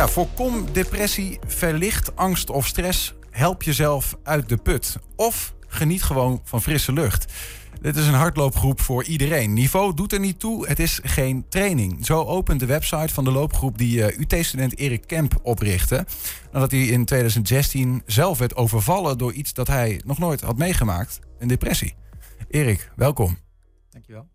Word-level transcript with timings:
Ja, 0.00 0.08
voorkom 0.08 0.72
depressie, 0.72 1.38
verlicht 1.46 2.16
angst 2.16 2.50
of 2.50 2.66
stress. 2.66 3.14
Help 3.30 3.62
jezelf 3.62 4.16
uit 4.22 4.48
de 4.48 4.56
put. 4.56 4.96
Of 5.16 5.54
geniet 5.66 6.02
gewoon 6.02 6.40
van 6.44 6.62
frisse 6.62 6.92
lucht. 6.92 7.32
Dit 7.80 7.96
is 7.96 8.06
een 8.06 8.14
hardloopgroep 8.14 8.80
voor 8.80 9.04
iedereen. 9.04 9.52
Niveau 9.52 9.94
doet 9.94 10.12
er 10.12 10.20
niet 10.20 10.38
toe, 10.38 10.68
het 10.68 10.78
is 10.78 11.00
geen 11.02 11.44
training. 11.48 12.06
Zo 12.06 12.24
opent 12.24 12.60
de 12.60 12.66
website 12.66 13.14
van 13.14 13.24
de 13.24 13.30
loopgroep 13.30 13.78
die 13.78 14.04
eh, 14.04 14.18
UT-student 14.18 14.78
Erik 14.78 15.06
Kemp 15.06 15.38
oprichtte. 15.42 16.06
Nadat 16.52 16.70
hij 16.70 16.80
in 16.80 17.04
2016 17.04 18.02
zelf 18.06 18.38
werd 18.38 18.56
overvallen 18.56 19.18
door 19.18 19.32
iets 19.32 19.52
dat 19.52 19.66
hij 19.66 20.00
nog 20.04 20.18
nooit 20.18 20.40
had 20.40 20.58
meegemaakt: 20.58 21.18
een 21.38 21.48
depressie. 21.48 21.94
Erik, 22.48 22.90
welkom. 22.96 23.38
Dankjewel. 23.90 24.28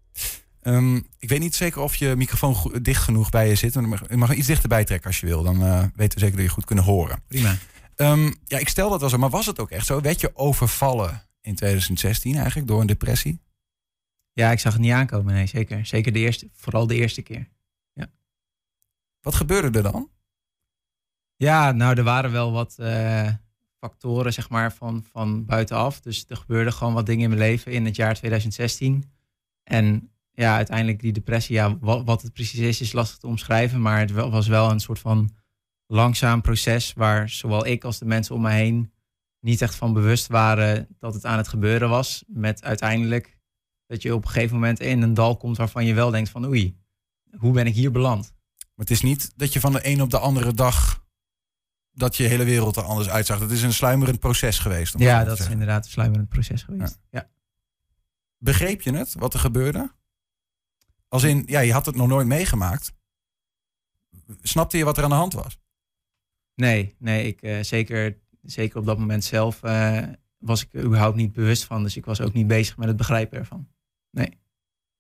Um, 0.68 1.08
ik 1.20 1.30
weet 1.30 1.40
niet 1.40 1.56
zeker 1.56 1.82
of 1.82 1.96
je 1.96 2.16
microfoon 2.16 2.80
dicht 2.82 3.04
genoeg 3.04 3.30
bij 3.30 3.48
je 3.48 3.56
zit. 3.56 3.74
Je 3.74 3.82
mag, 3.82 4.10
je 4.10 4.18
mag 4.18 4.34
iets 4.34 4.48
dichterbij 4.48 4.84
trekken 4.84 5.08
als 5.08 5.20
je 5.20 5.26
wil. 5.26 5.44
Dan 5.44 5.64
uh, 5.64 5.84
weten 5.96 6.14
we 6.14 6.20
zeker 6.20 6.36
dat 6.36 6.46
je 6.46 6.52
goed 6.52 6.66
kunnen 6.66 6.84
horen. 6.84 7.24
Prima. 7.28 7.56
Um, 7.96 8.36
ja, 8.46 8.58
ik 8.58 8.70
stel 8.70 8.90
dat 8.90 9.00
wel 9.00 9.10
zo, 9.10 9.18
maar 9.18 9.30
was 9.30 9.46
het 9.46 9.60
ook 9.60 9.72
echt 9.72 9.86
zo? 9.86 10.02
Werd 10.02 10.22
je 10.22 10.36
overvallen 10.36 11.24
in 11.42 11.56
2016 11.56 12.36
eigenlijk 12.36 12.68
door 12.68 12.82
een 12.82 12.88
depressie? 12.88 13.42
Ja, 14.34 14.52
ik 14.52 14.60
zag 14.60 14.74
het 14.74 14.82
niet 14.82 14.92
aankomen. 14.92 15.34
Nee, 15.34 15.48
zeker. 15.48 15.86
Zeker 15.86 16.12
de 16.12 16.20
eerste, 16.20 16.50
vooral 16.54 16.88
de 16.88 16.96
eerste 16.96 17.22
keer. 17.22 17.50
Ja. 17.94 18.08
Wat 19.22 19.36
gebeurde 19.36 19.78
er 19.78 19.92
dan? 19.92 20.10
Ja, 21.36 21.72
nou, 21.72 21.98
er 21.98 22.04
waren 22.04 22.32
wel 22.32 22.52
wat 22.52 22.76
uh, 22.80 23.30
factoren, 23.80 24.34
zeg 24.34 24.50
maar, 24.50 24.74
van, 24.74 25.04
van 25.12 25.46
buitenaf. 25.46 26.02
Dus 26.02 26.26
er 26.28 26.38
gebeurden 26.38 26.74
gewoon 26.74 26.94
wat 26.94 27.06
dingen 27.06 27.24
in 27.24 27.30
mijn 27.30 27.42
leven 27.42 27.72
in 27.72 27.86
het 27.86 27.96
jaar 27.96 28.16
2016. 28.16 29.12
En 29.64 30.15
ja, 30.36 30.56
uiteindelijk 30.56 31.00
die 31.00 31.12
depressie, 31.12 31.56
ja, 31.56 31.78
wat, 31.78 32.04
wat 32.06 32.22
het 32.22 32.34
precies 32.34 32.60
is, 32.60 32.82
is 32.82 32.92
lastig 32.92 33.18
te 33.18 33.28
omschrijven. 33.28 33.82
Maar 33.82 34.00
het 34.00 34.12
was 34.12 34.48
wel 34.48 34.72
een 34.72 34.80
soort 34.80 35.00
van 35.00 35.30
langzaam 35.88 36.42
proces 36.42 36.94
waar 36.94 37.30
zowel 37.30 37.66
ik 37.66 37.84
als 37.84 38.00
de 38.00 38.06
mensen 38.06 38.36
om 38.36 38.42
me 38.42 38.52
heen 38.52 38.92
niet 39.40 39.62
echt 39.62 39.76
van 39.76 39.94
bewust 39.94 40.28
waren 40.28 40.88
dat 41.00 41.14
het 41.14 41.26
aan 41.26 41.38
het 41.38 41.48
gebeuren 41.48 41.90
was. 41.90 42.24
Met 42.28 42.64
uiteindelijk 42.64 43.40
dat 43.88 44.02
je 44.02 44.16
op 44.16 44.24
een 44.24 44.30
gegeven 44.30 44.56
moment 44.56 44.80
in 44.80 45.02
een 45.02 45.14
dal 45.14 45.38
komt 45.38 45.58
waarvan 45.58 45.86
je 45.86 45.94
wel 45.94 46.12
denkt 46.12 46.30
van 46.30 46.46
oei, 46.46 46.78
hoe 47.38 47.52
ben 47.52 47.68
ik 47.68 47.74
hier 47.74 47.92
beland? 47.92 48.34
Maar 48.58 48.86
het 48.86 48.92
is 48.92 49.02
niet 49.02 49.32
dat 49.36 49.54
je 49.54 49.60
van 49.60 49.72
de 49.72 49.88
een 49.88 50.02
op 50.02 50.10
de 50.10 50.20
andere 50.20 50.54
dag 50.54 51.04
dat 51.92 52.16
je 52.16 52.24
hele 52.24 52.44
wereld 52.44 52.76
er 52.76 52.84
anders 52.84 53.10
uitzag. 53.10 53.40
Het 53.40 53.52
is 53.52 53.64
een 53.64 53.74
sluimerend 53.74 54.20
proces 54.20 54.60
geweest. 54.60 55.00
Ja, 55.00 55.24
dat 55.24 55.40
is 55.40 55.50
inderdaad 55.50 55.86
een 55.86 55.92
sluimerend 55.92 56.30
proces 56.30 56.64
geweest. 56.64 57.00
Ja. 57.10 57.30
Begreep 58.38 58.82
je 58.82 58.94
het, 58.94 59.14
wat 59.14 59.34
er 59.34 59.40
gebeurde? 59.40 59.92
Als 61.16 61.24
in, 61.24 61.44
ja, 61.46 61.60
je 61.60 61.74
had 61.74 61.86
het 61.86 61.96
nog 61.96 62.08
nooit 62.08 62.28
meegemaakt. 62.28 62.94
Snapte 64.42 64.78
je 64.78 64.84
wat 64.84 64.98
er 64.98 65.04
aan 65.04 65.10
de 65.10 65.16
hand 65.16 65.34
was? 65.34 65.60
Nee, 66.56 66.96
nee, 67.00 67.28
ik 67.28 67.42
uh, 67.42 67.64
zeker, 67.64 68.18
zeker 68.42 68.80
op 68.80 68.86
dat 68.86 68.98
moment 68.98 69.24
zelf 69.24 69.64
uh, 69.64 70.04
was 70.38 70.64
ik 70.64 70.76
überhaupt 70.76 71.16
niet 71.16 71.34
bewust 71.34 71.64
van. 71.64 71.84
Dus 71.84 71.98
ik 71.98 72.06
was 72.06 72.22
ook 72.22 72.34
niet 72.34 72.48
bezig 72.48 72.78
met 72.78 72.88
het 72.88 72.98
begrijpen 72.98 73.38
ervan. 73.38 73.68
Nee. 74.12 74.40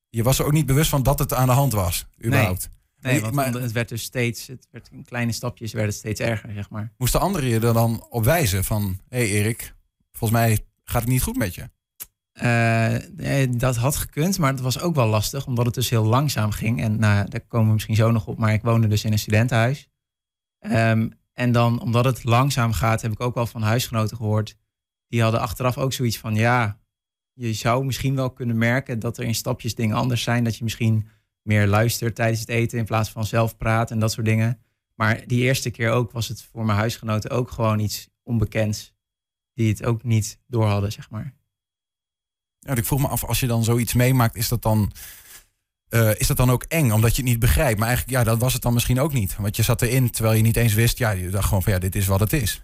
Je 0.09 0.23
was 0.23 0.39
er 0.39 0.45
ook 0.45 0.51
niet 0.51 0.65
bewust 0.65 0.89
van 0.89 1.03
dat 1.03 1.19
het 1.19 1.33
aan 1.33 1.47
de 1.47 1.53
hand 1.53 1.73
was, 1.73 2.05
überhaupt? 2.25 2.69
Nee, 2.99 3.13
nee 3.13 3.21
want 3.21 3.33
maar, 3.33 3.53
het 3.53 3.71
werd 3.71 3.89
dus 3.89 4.03
steeds, 4.03 4.47
het 4.47 4.67
werd 4.71 4.89
in 4.91 5.03
kleine 5.03 5.31
stapjes 5.31 5.73
werd 5.73 5.87
het 5.87 5.95
steeds 5.95 6.19
erger, 6.19 6.53
zeg 6.53 6.69
maar. 6.69 6.93
Moesten 6.97 7.19
anderen 7.19 7.49
je 7.49 7.59
er 7.59 7.73
dan 7.73 8.05
op 8.09 8.23
wijzen 8.23 8.63
van, 8.63 8.99
hé 9.07 9.17
hey 9.17 9.27
Erik, 9.27 9.75
volgens 10.11 10.39
mij 10.39 10.59
gaat 10.83 11.01
het 11.01 11.11
niet 11.11 11.23
goed 11.23 11.37
met 11.37 11.55
je? 11.55 11.69
Uh, 12.43 12.95
dat 13.57 13.75
had 13.75 13.95
gekund, 13.95 14.37
maar 14.37 14.51
het 14.51 14.61
was 14.61 14.79
ook 14.79 14.95
wel 14.95 15.07
lastig, 15.07 15.45
omdat 15.45 15.65
het 15.65 15.75
dus 15.75 15.89
heel 15.89 16.05
langzaam 16.05 16.51
ging. 16.51 16.81
En 16.81 16.99
nou, 16.99 17.29
daar 17.29 17.41
komen 17.41 17.67
we 17.67 17.73
misschien 17.73 17.95
zo 17.95 18.11
nog 18.11 18.27
op, 18.27 18.37
maar 18.37 18.53
ik 18.53 18.61
woonde 18.61 18.87
dus 18.87 19.03
in 19.03 19.11
een 19.11 19.19
studentenhuis. 19.19 19.89
Um, 20.59 21.11
en 21.33 21.51
dan, 21.51 21.81
omdat 21.81 22.05
het 22.05 22.23
langzaam 22.23 22.71
gaat, 22.71 23.01
heb 23.01 23.11
ik 23.11 23.19
ook 23.21 23.35
wel 23.35 23.45
van 23.45 23.61
huisgenoten 23.61 24.17
gehoord. 24.17 24.57
Die 25.07 25.21
hadden 25.21 25.39
achteraf 25.39 25.77
ook 25.77 25.93
zoiets 25.93 26.19
van, 26.19 26.35
ja, 26.35 26.79
je 27.33 27.53
zou 27.53 27.85
misschien 27.85 28.15
wel 28.15 28.31
kunnen 28.31 28.57
merken 28.57 28.99
dat 28.99 29.17
er 29.17 29.23
in 29.23 29.35
stapjes 29.35 29.75
dingen 29.75 29.95
anders 29.95 30.23
zijn. 30.23 30.43
Dat 30.43 30.57
je 30.57 30.63
misschien 30.63 31.07
meer 31.41 31.67
luistert 31.67 32.15
tijdens 32.15 32.39
het 32.39 32.49
eten 32.49 32.77
in 32.77 32.85
plaats 32.85 33.11
van 33.11 33.25
zelf 33.25 33.57
praat 33.57 33.91
en 33.91 33.99
dat 33.99 34.11
soort 34.11 34.25
dingen. 34.25 34.59
Maar 34.93 35.27
die 35.27 35.41
eerste 35.41 35.69
keer 35.69 35.91
ook 35.91 36.11
was 36.11 36.27
het 36.27 36.43
voor 36.43 36.65
mijn 36.65 36.77
huisgenoten 36.77 37.29
ook 37.29 37.51
gewoon 37.51 37.79
iets 37.79 38.09
onbekends. 38.23 38.93
Die 39.53 39.69
het 39.69 39.85
ook 39.85 40.03
niet 40.03 40.39
door 40.47 40.65
hadden, 40.65 40.91
zeg 40.91 41.09
maar. 41.09 41.33
Ja, 42.65 42.75
ik 42.75 42.85
vroeg 42.85 42.99
me 42.99 43.07
af, 43.07 43.23
als 43.23 43.39
je 43.39 43.47
dan 43.47 43.63
zoiets 43.63 43.93
meemaakt, 43.93 44.35
is 44.35 44.47
dat 44.47 44.61
dan, 44.61 44.91
uh, 45.89 46.15
is 46.15 46.27
dat 46.27 46.37
dan 46.37 46.49
ook 46.49 46.63
eng? 46.63 46.91
Omdat 46.91 47.15
je 47.15 47.21
het 47.21 47.31
niet 47.31 47.39
begrijpt. 47.39 47.79
Maar 47.79 47.87
eigenlijk, 47.87 48.17
ja, 48.17 48.23
dat 48.23 48.39
was 48.39 48.53
het 48.53 48.61
dan 48.61 48.73
misschien 48.73 48.99
ook 48.99 49.13
niet. 49.13 49.35
Want 49.35 49.55
je 49.55 49.63
zat 49.63 49.81
erin 49.81 50.09
terwijl 50.09 50.35
je 50.35 50.41
niet 50.41 50.55
eens 50.55 50.73
wist, 50.73 50.97
ja, 50.97 51.11
je 51.11 51.29
dacht 51.29 51.47
gewoon 51.47 51.63
van 51.63 51.73
ja, 51.73 51.79
dit 51.79 51.95
is 51.95 52.07
wat 52.07 52.19
het 52.19 52.33
is. 52.33 52.61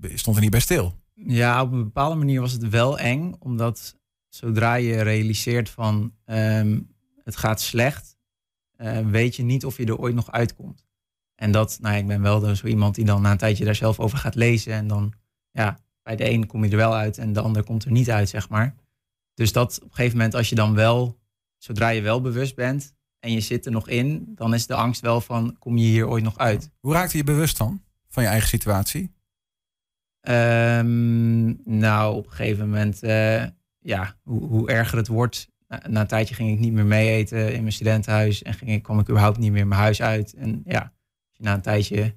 Je 0.00 0.18
stond 0.18 0.36
er 0.36 0.42
niet 0.42 0.50
bij 0.50 0.60
stil. 0.60 0.94
Ja, 1.14 1.62
op 1.62 1.72
een 1.72 1.84
bepaalde 1.84 2.16
manier 2.16 2.40
was 2.40 2.52
het 2.52 2.68
wel 2.68 2.98
eng, 2.98 3.34
omdat 3.38 3.96
zodra 4.28 4.74
je 4.74 5.02
realiseert 5.02 5.70
van 5.70 6.12
um, 6.26 6.94
het 7.22 7.36
gaat 7.36 7.60
slecht, 7.60 8.16
uh, 8.76 8.98
weet 8.98 9.36
je 9.36 9.42
niet 9.42 9.64
of 9.64 9.76
je 9.76 9.86
er 9.86 9.98
ooit 9.98 10.14
nog 10.14 10.32
uitkomt. 10.32 10.86
En 11.34 11.50
dat, 11.50 11.78
nou, 11.80 11.96
ik 11.96 12.06
ben 12.06 12.22
wel 12.22 12.56
zo 12.56 12.66
iemand 12.66 12.94
die 12.94 13.04
dan 13.04 13.22
na 13.22 13.30
een 13.30 13.38
tijdje 13.38 13.64
daar 13.64 13.74
zelf 13.74 14.00
over 14.00 14.18
gaat 14.18 14.34
lezen. 14.34 14.72
En 14.72 14.86
dan, 14.86 15.12
ja, 15.50 15.78
bij 16.02 16.16
de 16.16 16.30
een 16.30 16.46
kom 16.46 16.64
je 16.64 16.70
er 16.70 16.76
wel 16.76 16.94
uit 16.94 17.18
en 17.18 17.32
de 17.32 17.40
ander 17.40 17.64
komt 17.64 17.84
er 17.84 17.90
niet 17.90 18.10
uit, 18.10 18.28
zeg 18.28 18.48
maar. 18.48 18.74
Dus 19.34 19.52
dat 19.52 19.76
op 19.76 19.88
een 19.88 19.94
gegeven 19.94 20.16
moment, 20.16 20.34
als 20.34 20.48
je 20.48 20.54
dan 20.54 20.74
wel, 20.74 21.18
zodra 21.56 21.88
je 21.88 22.00
wel 22.00 22.20
bewust 22.20 22.54
bent 22.54 22.94
en 23.18 23.32
je 23.32 23.40
zit 23.40 23.66
er 23.66 23.72
nog 23.72 23.88
in, 23.88 24.32
dan 24.34 24.54
is 24.54 24.66
de 24.66 24.74
angst 24.74 25.00
wel 25.00 25.20
van, 25.20 25.56
kom 25.58 25.76
je 25.76 25.86
hier 25.86 26.08
ooit 26.08 26.24
nog 26.24 26.38
uit? 26.38 26.70
Hoe 26.80 26.92
raakte 26.92 27.16
je 27.16 27.24
bewust 27.24 27.58
dan 27.58 27.82
van 28.08 28.22
je 28.22 28.28
eigen 28.28 28.48
situatie? 28.48 29.12
Um, 30.28 31.60
nou, 31.64 32.16
op 32.16 32.26
een 32.26 32.32
gegeven 32.32 32.68
moment, 32.68 33.02
uh, 33.02 33.44
ja, 33.78 34.16
hoe, 34.22 34.42
hoe, 34.42 34.68
erger 34.68 34.98
het 34.98 35.08
wordt. 35.08 35.48
Na, 35.68 35.82
na, 35.88 36.00
een 36.00 36.06
tijdje 36.06 36.34
ging 36.34 36.52
ik 36.52 36.58
niet 36.58 36.72
meer 36.72 36.86
mee 36.86 37.10
eten 37.10 37.54
in 37.54 37.60
mijn 37.60 37.72
studentenhuis 37.72 38.42
en 38.42 38.54
ging 38.54 38.70
ik, 38.70 38.82
kwam 38.82 38.98
ik 38.98 39.08
überhaupt 39.08 39.38
niet 39.38 39.52
meer 39.52 39.66
mijn 39.66 39.80
huis 39.80 40.02
uit. 40.02 40.34
En 40.34 40.62
ja, 40.66 40.92
na 41.36 41.54
een 41.54 41.60
tijdje 41.60 42.14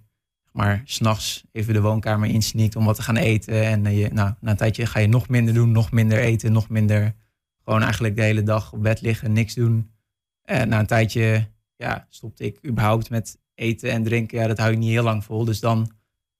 maar 0.58 0.82
s'nachts 0.86 1.44
even 1.52 1.74
de 1.74 1.82
woonkamer 1.82 2.30
insneakt 2.30 2.76
om 2.76 2.86
wat 2.86 2.96
te 2.96 3.02
gaan 3.02 3.18
eten. 3.18 3.64
En 3.64 3.86
uh, 3.86 4.00
je, 4.00 4.10
nou, 4.14 4.34
na 4.40 4.52
een 4.52 4.58
tijdje 4.58 4.86
ga 4.86 5.00
je 5.00 5.08
nog 5.08 5.30
minder 5.30 5.54
doen, 5.54 5.72
nog 5.72 5.92
minder 5.92 6.20
eten, 6.20 6.52
nog 6.52 6.70
minder. 6.70 7.16
Gewoon 7.64 7.82
eigenlijk 7.82 8.16
de 8.16 8.22
hele 8.22 8.44
dag 8.44 8.74
op 8.74 8.82
bed 8.82 9.02
liggen, 9.02 9.34
niks 9.34 9.54
doen. 9.54 9.92
En 10.42 10.70
na 10.70 10.80
een 10.80 10.86
tijdje 10.86 11.50
ja, 11.76 12.08
stopte 12.10 12.44
ik 12.44 12.60
überhaupt 12.66 13.10
met 13.10 13.40
eten 13.54 13.92
en 13.92 14.04
drinken. 14.04 14.38
Ja, 14.38 14.48
dat 14.48 14.58
hou 14.58 14.72
je 14.72 14.78
niet 14.78 14.90
heel 14.90 15.04
lang 15.04 15.24
vol. 15.24 15.46
Dus 15.46 15.60
dan 15.60 15.92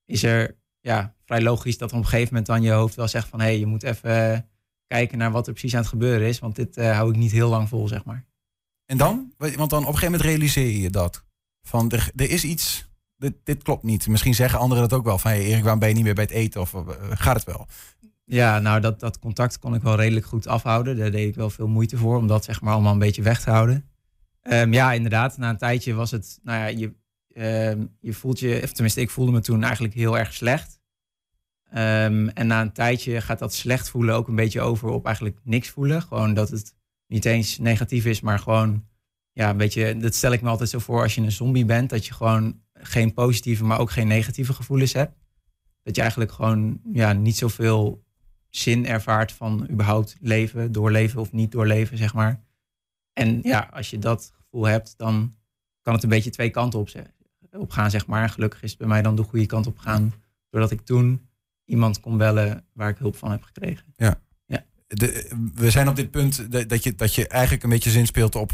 is 0.06 0.24
er 0.24 0.58
ja, 0.80 1.16
vrij 1.26 1.42
logisch 1.42 1.78
dat 1.78 1.92
op 1.92 1.98
een 1.98 2.06
gegeven 2.06 2.28
moment 2.28 2.46
dan 2.46 2.62
je 2.62 2.72
hoofd 2.72 2.96
wel 2.96 3.08
zegt 3.08 3.28
van... 3.28 3.40
hé, 3.40 3.46
hey, 3.46 3.60
je 3.60 3.66
moet 3.66 3.84
even 3.84 4.50
kijken 4.88 5.18
naar 5.18 5.32
wat 5.32 5.48
er 5.48 5.54
precies 5.54 5.74
aan 5.74 5.80
het 5.80 5.90
gebeuren 5.90 6.28
is. 6.28 6.40
Want 6.40 6.56
dit 6.56 6.78
uh, 6.78 6.96
hou 6.96 7.10
ik 7.10 7.18
niet 7.18 7.32
heel 7.32 7.50
lang 7.50 7.70
vol, 7.70 7.88
zeg 7.88 8.06
maar. 8.06 8.26
En 8.86 8.98
dan? 8.98 9.34
Want 9.38 9.58
dan 9.58 9.68
op 9.68 9.74
een 9.74 9.86
gegeven 9.86 10.12
moment 10.12 10.22
realiseer 10.22 10.82
je 10.82 10.90
dat. 10.90 11.26
Van 11.62 11.92
er, 11.92 12.12
er 12.16 12.30
is 12.30 12.44
iets 12.44 12.87
dit, 13.44 13.64
klopt 13.64 13.84
niet. 13.84 14.08
Misschien 14.08 14.36
zeggen 14.36 14.60
anderen 14.60 14.90
dat 14.90 15.00
ook 15.00 15.06
wel. 15.06 15.18
Van 15.18 15.32
hey, 15.32 15.42
Erik, 15.46 15.62
waarom 15.62 15.80
ben 15.80 15.90
je 15.90 15.96
niet 15.96 16.04
meer 16.04 16.14
bij 16.14 16.24
het 16.24 16.34
eten? 16.34 16.62
Of 16.62 16.74
uh, 16.74 16.82
gaat 17.10 17.36
het 17.36 17.46
wel? 17.46 17.68
Ja, 18.26 18.60
nou 18.60 18.80
dat, 18.80 19.00
dat 19.00 19.20
contact 19.20 19.60
kon 19.60 19.76
ik 19.76 19.82
wel 19.82 19.96
redelijk 19.96 20.26
goed 20.26 20.48
afhouden. 20.48 20.98
Daar 20.98 21.12
deed 21.12 21.28
ik 21.28 21.36
wel 21.36 21.50
veel 21.50 21.68
moeite 21.68 21.98
voor 21.98 22.18
om 22.18 22.28
dat 22.28 22.44
zeg 22.44 22.62
maar 22.62 22.74
allemaal 22.74 22.94
een 22.94 23.00
beetje 23.00 23.22
weg 23.22 23.42
te 23.42 23.50
houden. 23.50 23.90
Um, 24.42 24.74
ja, 24.74 24.94
inderdaad. 24.94 25.38
Na 25.38 25.50
een 25.50 25.58
tijdje 25.58 25.94
was 25.94 26.12
het, 26.12 26.40
nou 26.44 26.60
ja, 26.60 26.66
je, 26.66 26.94
um, 27.72 27.96
je 28.00 28.14
voelt 28.14 28.40
je, 28.40 28.70
tenminste 28.72 29.02
ik 29.02 29.10
voelde 29.10 29.32
me 29.32 29.40
toen 29.40 29.64
eigenlijk 29.64 29.94
heel 29.94 30.18
erg 30.18 30.34
slecht. 30.34 30.80
Um, 31.70 32.30
en 32.30 32.48
na 32.48 32.62
een 32.62 32.72
tijdje 32.72 33.22
gaat 33.22 33.40
dat 33.40 33.54
slecht 33.54 33.90
voelen 33.90 34.16
ook 34.16 34.28
een 34.28 34.36
beetje 34.36 34.62
over 34.62 34.90
op 34.90 35.06
eigenlijk 35.06 35.38
niks 35.44 35.70
voelen. 35.70 36.02
Gewoon 36.02 36.34
dat 36.34 36.50
het 36.50 36.76
niet 37.08 37.26
eens 37.26 37.58
negatief 37.58 38.06
is, 38.06 38.22
maar 38.22 38.40
gewoon, 38.40 38.86
ja, 39.32 39.50
een 39.50 39.58
beetje, 39.58 39.98
dat 39.98 40.16
stel 40.16 40.32
ik 40.32 40.42
me 40.42 40.50
altijd 40.50 40.70
zo 40.70 40.80
voor 40.80 41.02
als 41.02 41.16
je 41.16 41.22
een 41.22 41.32
zombie 41.32 41.66
bent. 41.66 41.90
Dat 41.90 42.06
je 42.06 42.14
gewoon 42.14 42.62
geen 42.82 43.14
positieve, 43.14 43.64
maar 43.64 43.80
ook 43.80 43.92
geen 43.92 44.08
negatieve 44.08 44.54
gevoelens 44.54 44.94
hebt. 44.94 45.18
Dat 45.84 45.96
je 45.96 46.02
eigenlijk 46.02 46.32
gewoon 46.32 46.80
ja, 46.92 47.14
niet 47.14 47.38
zoveel 47.38 48.06
zin 48.50 48.86
ervaart 48.86 49.32
van 49.32 49.68
überhaupt 49.70 50.18
leven, 50.20 50.72
doorleven 50.72 51.22
of 51.22 51.32
niet 51.32 51.52
doorleven, 51.52 51.98
zeg 51.98 52.14
maar. 52.14 52.44
En 53.14 53.40
ja, 53.42 53.70
als 53.72 53.90
je 53.90 54.00
dat 54.00 54.32
gevoel 54.36 54.66
hebt, 54.68 54.94
dan 54.98 55.36
kan 55.82 55.94
het 55.94 56.04
een 56.04 56.10
beetje 56.10 56.30
twee 56.30 56.50
kanten 56.50 56.80
op, 56.80 56.90
op 57.52 57.72
gaan, 57.72 57.90
zeg 57.90 58.08
maar. 58.08 58.30
Gelukkig 58.30 58.64
is 58.64 58.70
het 58.70 58.80
bij 58.80 58.88
mij 58.88 59.02
dan 59.02 59.16
de 59.16 59.24
goede 59.24 59.46
kant 59.46 59.68
op 59.68 59.78
gaan, 59.78 60.14
doordat 60.50 60.72
ik 60.72 60.82
toen 60.82 61.30
iemand 61.66 62.00
kon 62.00 62.18
bellen 62.18 62.66
waar 62.74 62.90
ik 62.90 62.98
hulp 62.98 63.16
van 63.16 63.32
heb 63.32 63.44
gekregen. 63.44 63.94
Ja 63.96 64.26
de, 64.88 65.32
we 65.54 65.72
zijn 65.72 65.90
op 65.90 65.96
dit 65.96 66.12
punt 66.12 66.52
dat 66.70 66.84
je, 66.84 66.96
dat 66.96 67.16
je 67.16 67.28
eigenlijk 67.28 67.64
een 67.64 67.70
beetje 67.70 67.90
zinspeelt 67.90 68.36
op 68.36 68.52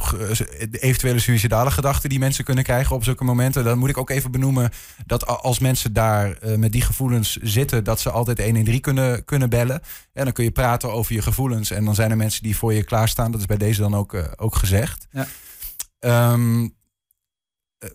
de 0.69 0.79
eventuele 0.79 1.19
suïcidale 1.19 1.71
gedachten 1.71 2.09
die 2.09 2.19
mensen 2.19 2.43
kunnen 2.43 2.63
krijgen 2.63 2.95
op 2.95 3.03
zulke 3.03 3.23
momenten. 3.23 3.63
Dan 3.63 3.77
moet 3.77 3.89
ik 3.89 3.97
ook 3.97 4.09
even 4.09 4.31
benoemen 4.31 4.71
dat 5.05 5.27
als 5.27 5.59
mensen 5.59 5.93
daar 5.93 6.37
uh, 6.43 6.55
met 6.55 6.71
die 6.71 6.81
gevoelens 6.81 7.37
zitten, 7.41 7.83
dat 7.83 7.99
ze 7.99 8.09
altijd 8.09 8.43
113 8.43 8.81
kunnen, 8.81 9.25
kunnen 9.25 9.49
bellen. 9.49 9.81
En 10.13 10.23
dan 10.23 10.33
kun 10.33 10.43
je 10.43 10.51
praten 10.51 10.91
over 10.91 11.13
je 11.13 11.21
gevoelens. 11.21 11.71
En 11.71 11.85
dan 11.85 11.95
zijn 11.95 12.11
er 12.11 12.17
mensen 12.17 12.43
die 12.43 12.57
voor 12.57 12.73
je 12.73 12.83
klaarstaan. 12.83 13.31
Dat 13.31 13.39
is 13.39 13.45
bij 13.45 13.57
deze 13.57 13.81
dan 13.81 13.95
ook, 13.95 14.13
uh, 14.13 14.23
ook 14.35 14.55
gezegd. 14.55 15.07
Ja. 15.11 16.31
Um, 16.31 16.75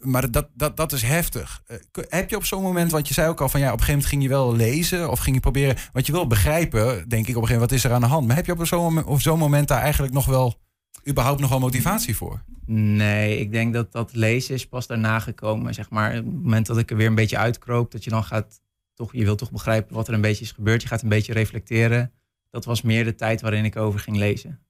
maar 0.00 0.31
dat, 0.31 0.49
dat, 0.55 0.76
dat 0.76 0.93
is 0.93 1.02
heftig. 1.02 1.62
heb 2.08 2.31
je 2.31 2.37
op 2.37 2.44
zo'n 2.44 2.62
moment, 2.62 2.90
want 2.90 3.08
je 3.08 3.14
zei 3.14 3.29
ook 3.29 3.40
al 3.40 3.49
van 3.49 3.61
ja, 3.61 3.67
op 3.67 3.73
een 3.73 3.85
gegeven 3.85 4.00
moment 4.00 4.12
ging 4.12 4.23
je 4.23 4.29
wel 4.29 4.56
lezen 4.56 5.11
of 5.11 5.19
ging 5.19 5.35
je 5.35 5.43
proberen, 5.43 5.76
want 5.93 6.06
je 6.06 6.12
wil 6.12 6.26
begrijpen, 6.26 7.08
denk 7.08 7.26
ik 7.26 7.37
op 7.37 7.43
een 7.43 7.49
gegeven 7.49 7.52
moment, 7.52 7.70
wat 7.70 7.73
is 7.73 7.85
er 7.85 7.93
aan 7.93 8.00
de 8.00 8.06
hand? 8.06 8.26
Maar 8.26 8.37
heb 8.37 8.46
je 8.46 8.52
op 8.52 8.67
zo'n 8.67 8.82
moment, 8.82 9.06
op 9.06 9.20
zo'n 9.20 9.38
moment 9.38 9.69
daar 9.69 9.81
eigenlijk 9.81 10.12
nog 10.12 10.26
wel, 10.26 10.61
überhaupt 11.08 11.40
nog 11.40 11.50
wel 11.50 11.58
motivatie 11.58 12.17
voor? 12.17 12.43
Nee, 12.70 13.38
ik 13.38 13.52
denk 13.52 13.73
dat 13.73 13.93
dat 13.93 14.14
lezen 14.14 14.55
is 14.55 14.69
pas 14.69 14.87
daarna 14.87 15.19
gekomen. 15.19 15.75
Zeg 15.75 15.91
maar, 15.91 16.11
op 16.11 16.17
het 16.17 16.43
moment 16.43 16.67
dat 16.67 16.79
ik 16.79 16.91
er 16.91 16.96
weer 16.96 17.06
een 17.06 17.14
beetje 17.14 17.38
uitkroop, 17.38 17.91
dat 17.91 18.05
je 18.05 18.11
dan 18.11 18.25
gaat, 18.25 18.61
toch, 18.94 19.12
je 19.12 19.25
wilt 19.25 19.38
toch 19.38 19.50
begrijpen 19.50 19.94
wat 19.94 20.08
er 20.08 20.14
een 20.14 20.20
beetje 20.20 20.44
is 20.44 20.52
gebeurd. 20.52 20.82
Je 20.82 20.88
gaat 20.88 21.02
een 21.02 21.08
beetje 21.08 21.32
reflecteren. 21.32 22.12
Dat 22.50 22.64
was 22.64 22.82
meer 22.82 23.05
de 23.05 23.14
tijd 23.14 23.41
waarin 23.41 23.64
ik 23.64 23.76
over 23.76 24.00
ging 24.00 24.17
lezen. 24.17 24.61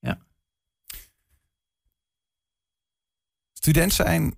Ja. 0.00 0.18
Student 3.66 3.92
zijn 3.92 4.34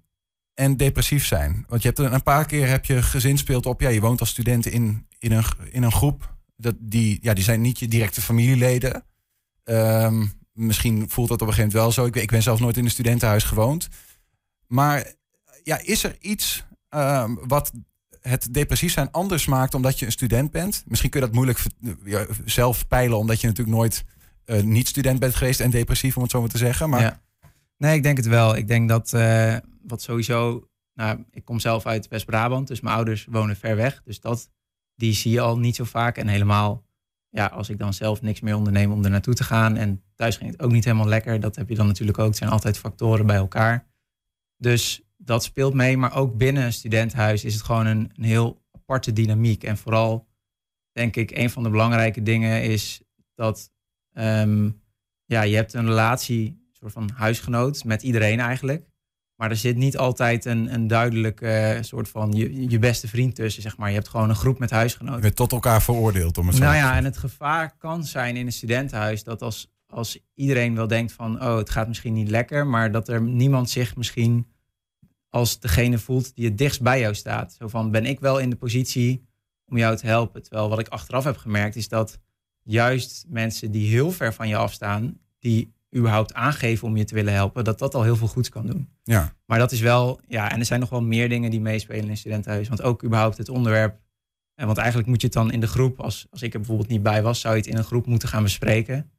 en 0.54 0.76
depressief 0.76 1.26
zijn. 1.26 1.64
Want 1.68 1.82
je 1.82 1.88
hebt 1.88 1.98
een 1.98 2.22
paar 2.22 2.46
keer 2.46 2.68
heb 2.68 2.84
je 2.84 3.02
gezinspeeld 3.02 3.66
op, 3.66 3.80
ja, 3.80 3.88
je 3.88 4.00
woont 4.00 4.20
als 4.20 4.30
student 4.30 4.66
in, 4.66 5.06
in, 5.18 5.32
een, 5.32 5.44
in 5.70 5.82
een 5.82 5.92
groep. 5.92 6.36
Dat 6.56 6.74
die, 6.78 7.18
ja, 7.22 7.34
die 7.34 7.44
zijn 7.44 7.60
niet 7.60 7.78
je 7.78 7.88
directe 7.88 8.20
familieleden. 8.20 9.04
Um, 9.64 10.32
misschien 10.52 11.10
voelt 11.10 11.28
dat 11.28 11.42
op 11.42 11.48
een 11.48 11.54
gegeven 11.54 11.78
moment 11.78 11.96
wel 11.96 12.04
zo. 12.04 12.10
Ik, 12.10 12.22
ik 12.22 12.30
ben 12.30 12.42
zelf 12.42 12.60
nooit 12.60 12.76
in 12.76 12.84
een 12.84 12.90
studentenhuis 12.90 13.44
gewoond. 13.44 13.88
Maar 14.66 15.12
ja, 15.62 15.80
is 15.82 16.04
er 16.04 16.16
iets 16.20 16.64
uh, 16.94 17.30
wat 17.46 17.72
het 18.20 18.54
depressief 18.54 18.92
zijn 18.92 19.10
anders 19.10 19.46
maakt 19.46 19.74
omdat 19.74 19.98
je 19.98 20.06
een 20.06 20.12
student 20.12 20.50
bent? 20.50 20.84
Misschien 20.86 21.10
kun 21.10 21.20
je 21.20 21.26
dat 21.26 21.34
moeilijk 21.34 21.60
ja, 22.04 22.26
zelf 22.44 22.88
peilen, 22.88 23.18
omdat 23.18 23.40
je 23.40 23.46
natuurlijk 23.46 23.76
nooit 23.76 24.04
uh, 24.46 24.62
niet 24.62 24.88
student 24.88 25.20
bent 25.20 25.34
geweest 25.34 25.60
en 25.60 25.70
depressief, 25.70 26.16
om 26.16 26.22
het 26.22 26.30
zo 26.30 26.40
maar 26.40 26.48
te 26.48 26.58
zeggen. 26.58 26.90
Maar... 26.90 27.00
Ja. 27.00 27.26
Nee, 27.78 27.96
ik 27.96 28.02
denk 28.02 28.16
het 28.16 28.26
wel. 28.26 28.56
Ik 28.56 28.68
denk 28.68 28.88
dat 28.88 29.12
uh, 29.12 29.56
wat 29.82 30.02
sowieso. 30.02 30.68
Nou, 30.94 31.24
ik 31.30 31.44
kom 31.44 31.58
zelf 31.58 31.86
uit 31.86 32.08
West-Brabant, 32.08 32.68
dus 32.68 32.80
mijn 32.80 32.94
ouders 32.94 33.26
wonen 33.30 33.56
ver 33.56 33.76
weg. 33.76 34.02
Dus 34.04 34.20
dat, 34.20 34.50
die 34.94 35.12
zie 35.12 35.32
je 35.32 35.40
al 35.40 35.58
niet 35.58 35.76
zo 35.76 35.84
vaak. 35.84 36.16
En 36.16 36.28
helemaal 36.28 36.86
ja, 37.30 37.46
als 37.46 37.68
ik 37.68 37.78
dan 37.78 37.94
zelf 37.94 38.22
niks 38.22 38.40
meer 38.40 38.56
onderneem 38.56 38.92
om 38.92 39.04
er 39.04 39.10
naartoe 39.10 39.34
te 39.34 39.44
gaan. 39.44 39.76
En 39.76 40.02
thuis 40.14 40.36
ging 40.36 40.50
het 40.50 40.62
ook 40.62 40.72
niet 40.72 40.84
helemaal 40.84 41.08
lekker. 41.08 41.40
Dat 41.40 41.56
heb 41.56 41.68
je 41.68 41.74
dan 41.74 41.86
natuurlijk 41.86 42.18
ook. 42.18 42.26
Het 42.26 42.36
zijn 42.36 42.50
altijd 42.50 42.78
factoren 42.78 43.26
bij 43.26 43.36
elkaar. 43.36 43.86
Dus 44.56 45.02
dat 45.16 45.44
speelt 45.44 45.74
mee. 45.74 45.96
Maar 45.96 46.16
ook 46.16 46.36
binnen 46.36 46.64
een 46.64 46.72
studentenhuis 46.72 47.44
is 47.44 47.54
het 47.54 47.62
gewoon 47.62 47.86
een, 47.86 48.10
heel 48.20 48.62
aparte 48.70 49.12
dynamiek. 49.12 49.64
En 49.64 49.76
vooral, 49.76 50.28
denk 50.92 51.16
ik, 51.16 51.30
een 51.30 51.50
van 51.50 51.62
de 51.62 51.70
belangrijke 51.70 52.22
dingen 52.22 52.62
is 52.62 53.02
dat 53.34 53.72
um, 54.12 54.82
ja, 55.24 55.42
je 55.42 55.56
hebt 55.56 55.72
een 55.72 55.86
relatie, 55.86 56.67
soort 56.80 56.92
van 56.92 57.10
huisgenoot 57.14 57.84
met 57.84 58.02
iedereen 58.02 58.40
eigenlijk. 58.40 58.86
Maar 59.38 59.50
er 59.50 59.56
zit 59.56 59.76
niet 59.76 59.96
altijd 59.96 60.44
een, 60.44 60.74
een 60.74 60.86
duidelijk 60.86 61.40
uh, 61.40 61.76
soort 61.80 62.08
van 62.08 62.32
je, 62.32 62.70
je 62.70 62.78
beste 62.78 63.08
vriend 63.08 63.34
tussen, 63.34 63.62
zeg 63.62 63.76
maar. 63.76 63.88
Je 63.88 63.94
hebt 63.94 64.08
gewoon 64.08 64.28
een 64.28 64.36
groep 64.36 64.58
met 64.58 64.70
huisgenoten. 64.70 65.16
Je 65.16 65.22
bent 65.22 65.36
tot 65.36 65.52
elkaar 65.52 65.82
veroordeeld, 65.82 66.38
om 66.38 66.46
het 66.46 66.56
zo 66.56 66.62
Nou 66.62 66.76
ja, 66.76 66.96
en 66.96 67.04
het 67.04 67.16
gevaar 67.16 67.76
kan 67.76 68.04
zijn 68.04 68.36
in 68.36 68.46
een 68.46 68.52
studentenhuis 68.52 69.24
dat 69.24 69.42
als, 69.42 69.72
als 69.86 70.18
iedereen 70.34 70.74
wel 70.74 70.86
denkt 70.86 71.12
van... 71.12 71.42
oh, 71.42 71.56
het 71.56 71.70
gaat 71.70 71.88
misschien 71.88 72.12
niet 72.12 72.30
lekker, 72.30 72.66
maar 72.66 72.92
dat 72.92 73.08
er 73.08 73.22
niemand 73.22 73.70
zich 73.70 73.96
misschien 73.96 74.46
als 75.28 75.60
degene 75.60 75.98
voelt 75.98 76.34
die 76.34 76.44
het 76.44 76.58
dichtst 76.58 76.82
bij 76.82 77.00
jou 77.00 77.14
staat. 77.14 77.54
Zo 77.58 77.68
van, 77.68 77.90
ben 77.90 78.04
ik 78.04 78.20
wel 78.20 78.38
in 78.38 78.50
de 78.50 78.56
positie 78.56 79.28
om 79.66 79.76
jou 79.76 79.96
te 79.96 80.06
helpen? 80.06 80.42
Terwijl 80.42 80.68
wat 80.68 80.78
ik 80.78 80.88
achteraf 80.88 81.24
heb 81.24 81.36
gemerkt 81.36 81.76
is 81.76 81.88
dat 81.88 82.18
juist 82.62 83.24
mensen 83.28 83.70
die 83.70 83.90
heel 83.90 84.10
ver 84.10 84.34
van 84.34 84.48
je 84.48 84.56
afstaan... 84.56 85.18
die 85.38 85.76
überhaupt 85.96 86.34
aangeven 86.34 86.88
om 86.88 86.96
je 86.96 87.04
te 87.04 87.14
willen 87.14 87.32
helpen, 87.32 87.64
dat 87.64 87.78
dat 87.78 87.94
al 87.94 88.02
heel 88.02 88.16
veel 88.16 88.26
goeds 88.26 88.48
kan 88.48 88.66
doen. 88.66 88.88
Ja. 89.02 89.34
Maar 89.46 89.58
dat 89.58 89.72
is 89.72 89.80
wel, 89.80 90.20
ja, 90.26 90.50
en 90.50 90.58
er 90.58 90.64
zijn 90.64 90.80
nog 90.80 90.90
wel 90.90 91.02
meer 91.02 91.28
dingen 91.28 91.50
die 91.50 91.60
meespelen 91.60 92.08
in 92.08 92.16
studentenhuis. 92.16 92.68
Want 92.68 92.82
ook 92.82 93.04
überhaupt 93.04 93.38
het 93.38 93.48
onderwerp, 93.48 94.00
en 94.54 94.66
want 94.66 94.78
eigenlijk 94.78 95.08
moet 95.08 95.20
je 95.20 95.26
het 95.26 95.36
dan 95.36 95.52
in 95.52 95.60
de 95.60 95.66
groep, 95.66 96.00
als, 96.00 96.26
als 96.30 96.42
ik 96.42 96.52
er 96.52 96.58
bijvoorbeeld 96.58 96.88
niet 96.88 97.02
bij 97.02 97.22
was, 97.22 97.40
zou 97.40 97.54
je 97.54 97.60
het 97.60 97.70
in 97.70 97.76
een 97.76 97.84
groep 97.84 98.06
moeten 98.06 98.28
gaan 98.28 98.42
bespreken. 98.42 99.10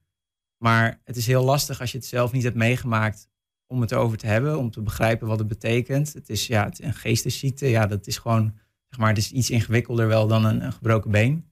Maar 0.58 1.02
het 1.04 1.18
is 1.18 1.28
heel 1.28 1.44
lastig 1.44 1.80
als 1.80 1.92
je 1.92 1.98
het 1.98 2.08
zelf 2.08 2.32
niet 2.32 2.44
hebt 2.44 2.56
meegemaakt 2.56 3.30
om 3.68 3.82
het 3.82 3.92
erover 3.92 4.18
te 4.18 4.28
hebben, 4.28 4.58
om 4.58 4.72
te 4.72 4.82
begrijpen 4.82 5.28
wat 5.28 5.40
het 5.40 5.48
betekent. 5.48 6.14
Het 6.14 6.30
is 6.30 6.48
ja, 6.48 6.66
het 6.66 6.80
is 6.80 6.86
een 6.86 6.94
geestesziekte, 6.94 7.68
ja, 7.68 7.88
dat 7.88 8.08
is 8.08 8.18
gewoon, 8.18 8.54
zeg 8.88 9.00
maar, 9.00 9.10
het 9.10 9.18
is 9.18 9.32
iets 9.32 9.50
ingewikkelder 9.50 10.08
wel 10.08 10.28
dan 10.28 10.46
een, 10.46 10.64
een 10.64 10.74
gebroken 10.74 11.12
been. 11.12 11.50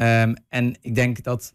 Um, 0.00 0.34
en 0.48 0.76
ik 0.80 0.94
denk 0.94 1.22
dat 1.22 1.54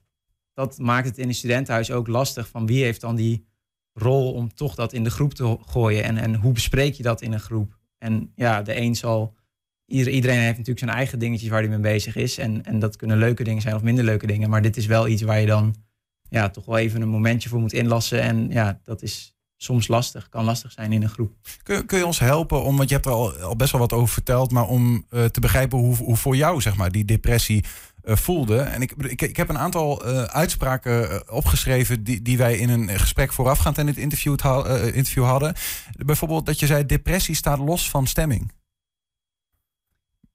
dat 0.55 0.77
maakt 0.79 1.07
het 1.07 1.17
in 1.17 1.27
een 1.27 1.33
studentenhuis 1.33 1.91
ook 1.91 2.07
lastig. 2.07 2.47
Van 2.47 2.65
wie 2.65 2.83
heeft 2.83 3.01
dan 3.01 3.15
die 3.15 3.45
rol 3.93 4.33
om 4.33 4.53
toch 4.53 4.75
dat 4.75 4.93
in 4.93 5.03
de 5.03 5.09
groep 5.09 5.33
te 5.33 5.57
gooien? 5.65 6.03
En, 6.03 6.17
en 6.17 6.35
hoe 6.35 6.51
bespreek 6.51 6.93
je 6.93 7.03
dat 7.03 7.21
in 7.21 7.33
een 7.33 7.39
groep? 7.39 7.79
En 7.97 8.31
ja, 8.35 8.61
de 8.61 8.75
een 8.75 8.95
zal. 8.95 9.35
Iedereen 9.85 10.39
heeft 10.39 10.57
natuurlijk 10.57 10.79
zijn 10.79 10.91
eigen 10.91 11.19
dingetjes 11.19 11.49
waar 11.49 11.59
hij 11.59 11.69
mee 11.69 11.79
bezig 11.79 12.15
is. 12.15 12.37
En, 12.37 12.65
en 12.65 12.79
dat 12.79 12.95
kunnen 12.95 13.17
leuke 13.17 13.43
dingen 13.43 13.61
zijn 13.61 13.75
of 13.75 13.81
minder 13.81 14.03
leuke 14.03 14.27
dingen. 14.27 14.49
Maar 14.49 14.61
dit 14.61 14.77
is 14.77 14.85
wel 14.85 15.07
iets 15.07 15.21
waar 15.21 15.39
je 15.39 15.45
dan 15.45 15.75
ja, 16.29 16.49
toch 16.49 16.65
wel 16.65 16.77
even 16.77 17.01
een 17.01 17.09
momentje 17.09 17.49
voor 17.49 17.59
moet 17.59 17.73
inlassen. 17.73 18.21
En 18.21 18.49
ja, 18.49 18.79
dat 18.83 19.01
is 19.01 19.35
soms 19.57 19.87
lastig, 19.87 20.29
kan 20.29 20.43
lastig 20.43 20.71
zijn 20.71 20.91
in 20.91 21.03
een 21.03 21.09
groep. 21.09 21.33
Kun, 21.63 21.85
kun 21.85 21.97
je 21.97 22.05
ons 22.05 22.19
helpen 22.19 22.63
om, 22.63 22.77
want 22.77 22.89
je 22.89 22.95
hebt 22.95 23.07
er 23.07 23.11
al, 23.11 23.33
al 23.33 23.55
best 23.55 23.71
wel 23.71 23.81
wat 23.81 23.93
over 23.93 24.13
verteld, 24.13 24.51
maar 24.51 24.67
om 24.67 25.05
uh, 25.09 25.25
te 25.25 25.39
begrijpen 25.39 25.77
hoe, 25.77 25.95
hoe 25.95 26.15
voor 26.15 26.35
jou 26.35 26.61
zeg 26.61 26.75
maar, 26.75 26.91
die 26.91 27.05
depressie 27.05 27.63
voelde. 28.05 28.57
En 28.57 28.81
ik, 28.81 28.91
ik, 28.91 29.21
ik 29.21 29.37
heb 29.37 29.49
een 29.49 29.57
aantal 29.57 30.07
uh, 30.07 30.23
uitspraken 30.23 31.31
opgeschreven 31.31 32.03
die, 32.03 32.21
die 32.21 32.37
wij 32.37 32.57
in 32.57 32.69
een 32.69 32.99
gesprek 32.99 33.33
voorafgaand 33.33 33.77
aan 33.77 33.85
dit 33.85 33.97
interview, 33.97 34.37
interview 34.93 35.23
hadden. 35.23 35.55
Bijvoorbeeld 35.91 36.45
dat 36.45 36.59
je 36.59 36.65
zei, 36.65 36.85
depressie 36.85 37.35
staat 37.35 37.59
los 37.59 37.89
van 37.89 38.07
stemming. 38.07 38.51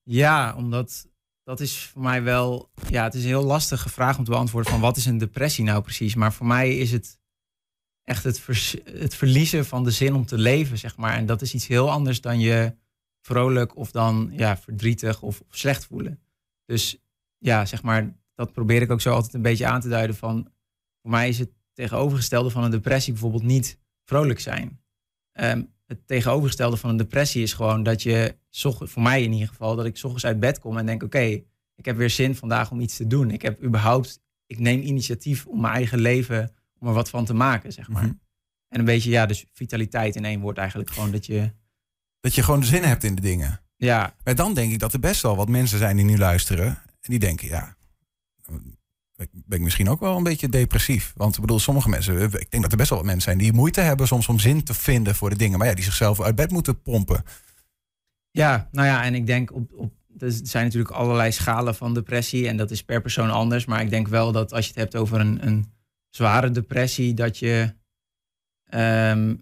Ja, 0.03 0.55
omdat 0.57 1.09
dat 1.45 1.61
is 1.61 1.79
voor 1.79 2.03
mij 2.03 2.23
wel, 2.23 2.71
ja, 2.89 3.05
het 3.05 3.15
is 3.15 3.23
een 3.23 3.29
heel 3.29 3.45
lastige 3.45 3.89
vraag 3.89 4.19
om 4.19 4.25
te 4.25 4.31
beantwoorden 4.31 4.71
van 4.71 4.81
wat 4.81 4.97
is 4.97 5.07
een 5.07 5.19
depressie 5.19 5.65
nou 5.65 5.83
precies. 5.83 6.15
Maar 6.15 6.33
voor 6.33 6.47
mij 6.47 6.77
is 6.77 6.93
het 6.93 7.19
echt 8.05 8.25
het, 8.25 8.45
het 8.85 9.15
verliezen 9.15 9.67
van 9.67 9.85
de 9.85 9.91
zin 9.91 10.15
om 10.15 10.27
te 10.27 10.39
leven, 10.39 10.79
zeg 10.79 10.97
maar. 10.97 11.15
En 11.15 11.27
dat 11.27 11.43
is 11.43 11.55
iets 11.55 11.67
heel 11.67 11.91
anders 11.91 12.21
dan 12.21 12.41
je 12.41 12.75
vrolijk 13.21 13.77
of 13.77 13.91
dan 13.91 14.31
ja, 14.33 14.57
verdrietig 14.57 15.23
of 15.23 15.43
slecht 15.51 15.87
voelen. 15.87 16.21
Dus 16.65 16.99
ja, 17.41 17.65
zeg 17.65 17.83
maar, 17.83 18.17
dat 18.35 18.53
probeer 18.53 18.83
ik 18.83 18.91
ook 18.91 19.01
zo 19.01 19.13
altijd 19.13 19.35
een 19.35 19.43
beetje 19.43 19.67
aan 19.67 19.81
te 19.81 19.89
duiden 19.89 20.17
van, 20.17 20.49
voor 21.03 21.11
mij 21.11 21.29
is 21.29 21.39
het 21.39 21.51
tegenovergestelde 21.73 22.51
van 22.51 22.65
een 22.65 22.71
depressie 22.71 23.13
bijvoorbeeld 23.13 23.43
niet 23.43 23.79
vrolijk 24.05 24.41
zijn. 24.41 24.81
Um, 25.41 25.73
het 25.87 26.07
tegenovergestelde 26.07 26.77
van 26.77 26.91
een 26.91 26.97
depressie 26.97 27.43
is 27.43 27.53
gewoon 27.53 27.83
dat 27.83 28.03
je, 28.03 28.37
voor 28.51 29.03
mij 29.03 29.23
in 29.23 29.33
ieder 29.33 29.49
geval, 29.49 29.77
dat 29.77 29.87
ik 29.87 29.97
s 29.97 30.05
ochtends 30.05 30.27
uit 30.27 30.41
bed 30.41 30.59
kom 30.59 30.79
en 30.79 30.87
denk, 30.87 31.03
oké, 31.03 31.43
ik 31.75 31.85
heb 31.85 31.97
weer 31.97 32.11
zin 32.11 32.35
vandaag 32.35 32.71
om 32.71 32.81
iets 32.81 32.97
te 32.97 33.07
doen. 33.07 33.31
Ik 33.31 33.43
heb 33.43 33.63
überhaupt, 33.63 34.21
ik 34.47 34.59
neem 34.59 34.81
initiatief 34.81 35.47
om 35.47 35.61
mijn 35.61 35.75
eigen 35.75 35.99
leven 35.99 36.55
om 36.79 36.89
er 36.89 36.95
wat 36.95 37.11
van 37.11 37.25
te 37.25 37.35
maken, 37.35 37.73
zeg 37.73 37.89
maar. 37.89 38.03
Mhm. 38.03 38.13
En 38.69 38.79
een 38.79 38.85
beetje, 38.85 39.11
ja, 39.11 39.27
dus 39.27 39.47
vitaliteit 39.53 40.17
in 40.17 40.25
één 40.25 40.41
woord 40.41 40.59
eigenlijk. 40.59 40.91
Gewoon 40.91 41.11
dat 41.11 41.27
je... 41.27 41.53
Dat 42.21 42.35
je 42.35 42.43
gewoon 42.43 42.65
zin 42.65 42.83
hebt 42.83 43.05
in 43.05 43.15
de 43.15 43.21
dingen. 43.21 43.61
Ja. 43.77 44.17
Maar 44.25 44.35
dan 44.35 44.55
denk 44.55 44.73
ik 44.73 44.79
dat 44.79 44.93
er 44.93 45.01
best 45.01 45.23
wel 45.23 45.37
wat 45.37 45.49
mensen 45.49 45.79
zijn 45.79 45.97
die 45.97 46.05
nu 46.05 46.19
luisteren. 46.19 46.83
En 47.01 47.11
die 47.11 47.19
denken, 47.19 47.49
ja, 47.49 47.77
ben 49.31 49.59
ik 49.59 49.61
misschien 49.61 49.89
ook 49.89 50.01
wel 50.01 50.17
een 50.17 50.23
beetje 50.23 50.49
depressief. 50.49 51.13
Want 51.17 51.35
ik 51.35 51.41
bedoel, 51.41 51.59
sommige 51.59 51.89
mensen, 51.89 52.23
ik 52.23 52.51
denk 52.51 52.63
dat 52.63 52.73
er 52.73 52.79
best 52.79 52.91
wel 52.91 52.99
wat 52.99 53.07
mensen 53.07 53.25
zijn 53.25 53.39
die 53.39 53.53
moeite 53.53 53.81
hebben 53.81 54.07
soms 54.07 54.29
om 54.29 54.39
zin 54.39 54.65
te 54.65 54.75
vinden 54.75 55.15
voor 55.15 55.31
de 55.31 55.37
dingen. 55.37 55.59
Maar 55.59 55.69
ja, 55.69 55.75
die 55.75 55.85
zichzelf 55.85 56.21
uit 56.21 56.35
bed 56.35 56.51
moeten 56.51 56.83
pompen. 56.83 57.25
Ja, 58.31 58.69
nou 58.73 58.87
ja, 58.87 59.05
en 59.05 59.15
ik 59.15 59.27
denk 59.27 59.53
op, 59.53 59.73
op 59.73 59.93
er 60.19 60.33
zijn 60.43 60.65
natuurlijk 60.65 60.95
allerlei 60.95 61.33
schalen 61.33 61.75
van 61.75 61.95
depressie 61.95 62.49
en 62.49 62.57
dat 62.57 62.71
is 62.71 62.85
per 62.85 63.01
persoon 63.01 63.31
anders. 63.31 63.65
Maar 63.65 63.81
ik 63.81 63.91
denk 63.91 64.09
wel 64.09 64.33
dat 64.33 64.53
als 64.53 64.65
je 64.65 64.71
het 64.71 64.81
hebt 64.81 64.97
over 64.97 65.21
een, 65.21 65.47
een 65.47 65.73
zware 66.11 66.51
depressie, 66.51 67.15
dat 67.15 67.39
je 67.39 67.75
ehm, 68.65 69.35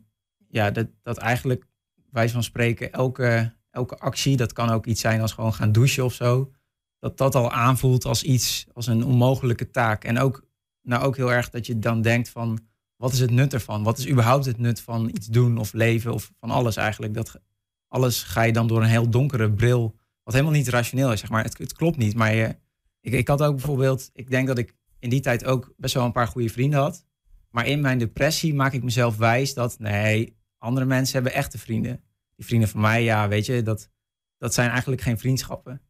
ja, 0.48 0.70
dat, 0.70 0.86
dat 1.02 1.18
eigenlijk 1.18 1.64
wij 2.10 2.28
van 2.28 2.42
spreken, 2.42 2.92
elke, 2.92 3.54
elke 3.70 3.98
actie, 3.98 4.36
dat 4.36 4.52
kan 4.52 4.70
ook 4.70 4.86
iets 4.86 5.00
zijn 5.00 5.20
als 5.20 5.32
gewoon 5.32 5.54
gaan 5.54 5.72
douchen 5.72 6.04
of 6.04 6.14
zo, 6.14 6.52
dat 6.98 7.18
dat 7.18 7.34
al 7.34 7.52
aanvoelt 7.52 8.04
als 8.04 8.22
iets, 8.22 8.66
als 8.72 8.86
een 8.86 9.04
onmogelijke 9.04 9.70
taak. 9.70 10.04
En 10.04 10.18
ook, 10.18 10.44
nou 10.82 11.04
ook 11.04 11.16
heel 11.16 11.32
erg 11.32 11.50
dat 11.50 11.66
je 11.66 11.78
dan 11.78 12.02
denkt 12.02 12.28
van, 12.28 12.58
wat 12.96 13.12
is 13.12 13.20
het 13.20 13.30
nut 13.30 13.52
ervan? 13.52 13.82
Wat 13.82 13.98
is 13.98 14.08
überhaupt 14.08 14.44
het 14.44 14.58
nut 14.58 14.80
van 14.80 15.08
iets 15.08 15.26
doen 15.26 15.58
of 15.58 15.72
leven 15.72 16.12
of 16.12 16.32
van 16.40 16.50
alles 16.50 16.76
eigenlijk? 16.76 17.14
Dat 17.14 17.40
alles 17.88 18.22
ga 18.22 18.42
je 18.42 18.52
dan 18.52 18.66
door 18.66 18.82
een 18.82 18.88
heel 18.88 19.10
donkere 19.10 19.52
bril, 19.52 19.96
wat 20.22 20.34
helemaal 20.34 20.54
niet 20.54 20.68
rationeel 20.68 21.12
is, 21.12 21.20
zeg 21.20 21.30
maar. 21.30 21.44
Het, 21.44 21.58
het 21.58 21.72
klopt 21.72 21.96
niet, 21.96 22.14
maar 22.14 22.34
ik, 23.00 23.12
ik 23.12 23.28
had 23.28 23.42
ook 23.42 23.56
bijvoorbeeld, 23.56 24.10
ik 24.12 24.30
denk 24.30 24.46
dat 24.46 24.58
ik 24.58 24.74
in 24.98 25.10
die 25.10 25.20
tijd 25.20 25.44
ook 25.44 25.74
best 25.76 25.94
wel 25.94 26.04
een 26.04 26.12
paar 26.12 26.26
goede 26.26 26.48
vrienden 26.48 26.80
had. 26.80 27.06
Maar 27.50 27.66
in 27.66 27.80
mijn 27.80 27.98
depressie 27.98 28.54
maak 28.54 28.72
ik 28.72 28.82
mezelf 28.82 29.16
wijs 29.16 29.54
dat 29.54 29.78
nee, 29.78 30.36
andere 30.58 30.86
mensen 30.86 31.14
hebben 31.14 31.32
echte 31.32 31.58
vrienden. 31.58 32.00
Die 32.36 32.46
vrienden 32.46 32.68
van 32.68 32.80
mij, 32.80 33.02
ja, 33.02 33.28
weet 33.28 33.46
je, 33.46 33.62
dat, 33.62 33.90
dat 34.38 34.54
zijn 34.54 34.70
eigenlijk 34.70 35.00
geen 35.00 35.18
vriendschappen. 35.18 35.82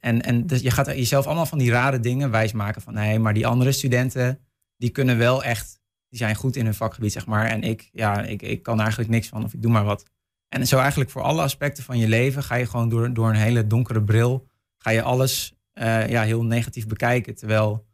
En, 0.00 0.22
en 0.22 0.46
dus 0.46 0.60
je 0.60 0.70
gaat 0.70 0.86
jezelf 0.86 1.26
allemaal 1.26 1.46
van 1.46 1.58
die 1.58 1.70
rare 1.70 2.00
dingen 2.00 2.30
wijsmaken 2.30 2.82
van 2.82 2.94
nee, 2.94 3.18
maar 3.18 3.34
die 3.34 3.46
andere 3.46 3.72
studenten, 3.72 4.40
die 4.76 4.90
kunnen 4.90 5.18
wel 5.18 5.44
echt, 5.44 5.80
die 6.08 6.18
zijn 6.18 6.34
goed 6.34 6.56
in 6.56 6.64
hun 6.64 6.74
vakgebied, 6.74 7.12
zeg 7.12 7.26
maar. 7.26 7.46
En 7.46 7.62
ik, 7.62 7.88
ja, 7.92 8.22
ik, 8.22 8.42
ik 8.42 8.62
kan 8.62 8.80
eigenlijk 8.80 9.10
niks 9.10 9.28
van 9.28 9.44
of 9.44 9.54
ik 9.54 9.62
doe 9.62 9.72
maar 9.72 9.84
wat. 9.84 10.04
En 10.48 10.66
zo 10.66 10.78
eigenlijk 10.78 11.10
voor 11.10 11.22
alle 11.22 11.42
aspecten 11.42 11.84
van 11.84 11.98
je 11.98 12.08
leven 12.08 12.42
ga 12.42 12.54
je 12.54 12.66
gewoon 12.66 12.88
door, 12.88 13.14
door 13.14 13.28
een 13.28 13.34
hele 13.34 13.66
donkere 13.66 14.02
bril, 14.02 14.48
ga 14.78 14.90
je 14.90 15.02
alles 15.02 15.54
uh, 15.74 16.08
ja, 16.08 16.22
heel 16.22 16.44
negatief 16.44 16.86
bekijken. 16.86 17.34
Terwijl 17.34 17.86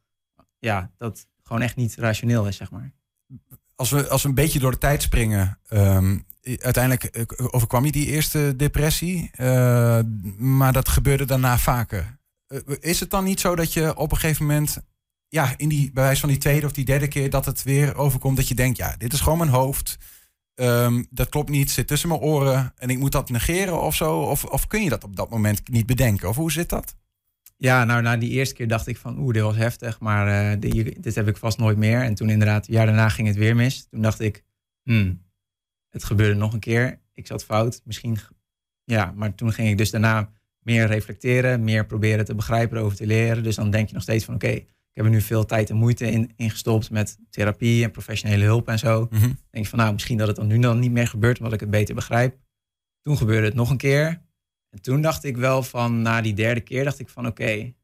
ja, 0.58 0.90
dat 0.96 1.26
gewoon 1.42 1.62
echt 1.62 1.76
niet 1.76 1.94
rationeel 1.94 2.46
is, 2.46 2.56
zeg 2.56 2.70
maar. 2.70 2.92
Als 3.74 3.90
we, 3.90 4.08
als 4.08 4.22
we 4.22 4.28
een 4.28 4.34
beetje 4.34 4.58
door 4.58 4.70
de 4.70 4.78
tijd 4.78 5.02
springen, 5.02 5.58
um, 5.70 6.26
uiteindelijk 6.42 7.04
eh, 7.04 7.24
overkwam 7.50 7.84
je 7.84 7.92
die 7.92 8.06
eerste 8.06 8.56
depressie, 8.56 9.30
uh, 9.40 9.98
maar 10.38 10.72
dat 10.72 10.88
gebeurde 10.88 11.24
daarna 11.24 11.58
vaker. 11.58 12.18
is 12.80 13.00
het 13.00 13.10
dan 13.10 13.24
niet 13.24 13.40
zo 13.40 13.56
dat 13.56 13.72
je 13.72 13.96
op 13.96 14.10
een 14.10 14.18
gegeven 14.18 14.46
moment, 14.46 14.82
ja, 15.28 15.54
in 15.56 15.68
die, 15.68 15.92
bij 15.92 16.02
wijze 16.02 16.20
van 16.20 16.28
die 16.28 16.38
tweede 16.38 16.66
of 16.66 16.72
die 16.72 16.84
derde 16.84 17.08
keer 17.08 17.30
dat 17.30 17.44
het 17.44 17.62
weer 17.62 17.96
overkomt, 17.96 18.36
dat 18.36 18.48
je 18.48 18.54
denkt, 18.54 18.76
ja, 18.76 18.94
dit 18.98 19.12
is 19.12 19.20
gewoon 19.20 19.38
mijn 19.38 19.50
hoofd. 19.50 19.98
Um, 20.54 21.06
dat 21.10 21.28
klopt 21.28 21.48
niet, 21.48 21.70
zit 21.70 21.86
tussen 21.86 22.08
mijn 22.08 22.20
oren 22.20 22.72
en 22.76 22.90
ik 22.90 22.98
moet 22.98 23.12
dat 23.12 23.30
negeren 23.30 23.82
of 23.82 23.94
zo? 23.94 24.20
Of, 24.20 24.44
of 24.44 24.66
kun 24.66 24.82
je 24.82 24.88
dat 24.88 25.04
op 25.04 25.16
dat 25.16 25.30
moment 25.30 25.68
niet 25.68 25.86
bedenken? 25.86 26.28
Of 26.28 26.36
hoe 26.36 26.52
zit 26.52 26.68
dat? 26.68 26.96
Ja, 27.56 27.84
nou, 27.84 28.02
na 28.02 28.16
die 28.16 28.30
eerste 28.30 28.54
keer 28.54 28.68
dacht 28.68 28.86
ik 28.86 28.96
van, 28.96 29.18
oeh, 29.18 29.32
dit 29.32 29.42
was 29.42 29.56
heftig, 29.56 30.00
maar 30.00 30.60
dit, 30.60 31.14
heb 31.14 31.28
ik 31.28 31.36
vast 31.36 31.58
nooit 31.58 31.76
meer. 31.76 32.02
En 32.02 32.14
toen 32.14 32.30
inderdaad, 32.30 32.66
jaar 32.66 32.86
daarna 32.86 33.08
ging 33.08 33.28
het 33.28 33.36
weer 33.36 33.56
mis. 33.56 33.86
Toen 33.90 34.02
dacht 34.02 34.20
ik, 34.20 34.44
hmm, 34.82 35.20
het 35.90 36.04
gebeurde 36.04 36.34
nog 36.34 36.52
een 36.52 36.60
keer. 36.60 37.00
Ik 37.14 37.26
zat 37.26 37.44
fout, 37.44 37.80
misschien, 37.84 38.18
ja, 38.84 39.12
maar 39.16 39.34
toen 39.34 39.52
ging 39.52 39.68
ik 39.68 39.78
dus 39.78 39.90
daarna 39.90 40.32
meer 40.58 40.86
reflecteren, 40.86 41.64
meer 41.64 41.86
proberen 41.86 42.24
te 42.24 42.34
begrijpen, 42.34 42.76
erover 42.76 42.96
te 42.96 43.06
leren. 43.06 43.42
Dus 43.42 43.56
dan 43.56 43.70
denk 43.70 43.88
je 43.88 43.94
nog 43.94 44.02
steeds 44.02 44.24
van, 44.24 44.34
oké, 44.34 44.48
ik 44.90 44.96
heb 44.96 45.04
er 45.04 45.10
nu 45.10 45.20
veel 45.20 45.44
tijd 45.44 45.70
en 45.70 45.76
moeite 45.76 46.10
in, 46.10 46.32
in 46.36 46.50
gestopt 46.50 46.90
met 46.90 47.18
therapie 47.30 47.84
en 47.84 47.90
professionele 47.90 48.44
hulp 48.44 48.68
en 48.68 48.78
zo. 48.78 49.00
Mm 49.10 49.18
-hmm. 49.18 49.38
Denk 49.50 49.64
je 49.64 49.70
van, 49.70 49.78
nou, 49.78 49.92
misschien 49.92 50.18
dat 50.18 50.26
het 50.26 50.36
dan 50.36 50.46
nu 50.46 50.58
dan 50.58 50.78
niet 50.78 50.90
meer 50.90 51.06
gebeurt, 51.06 51.38
omdat 51.38 51.52
ik 51.52 51.60
het 51.60 51.70
beter 51.70 51.94
begrijp. 51.94 52.38
Toen 53.02 53.16
gebeurde 53.16 53.46
het 53.46 53.54
nog 53.54 53.70
een 53.70 53.76
keer. 53.76 54.22
En 54.70 54.82
toen 54.82 55.00
dacht 55.00 55.24
ik 55.24 55.36
wel 55.36 55.62
van, 55.62 56.02
na 56.02 56.20
die 56.20 56.34
derde 56.34 56.60
keer, 56.60 56.84
dacht 56.84 56.98
ik 56.98 57.08
van 57.08 57.26
oké, 57.26 57.74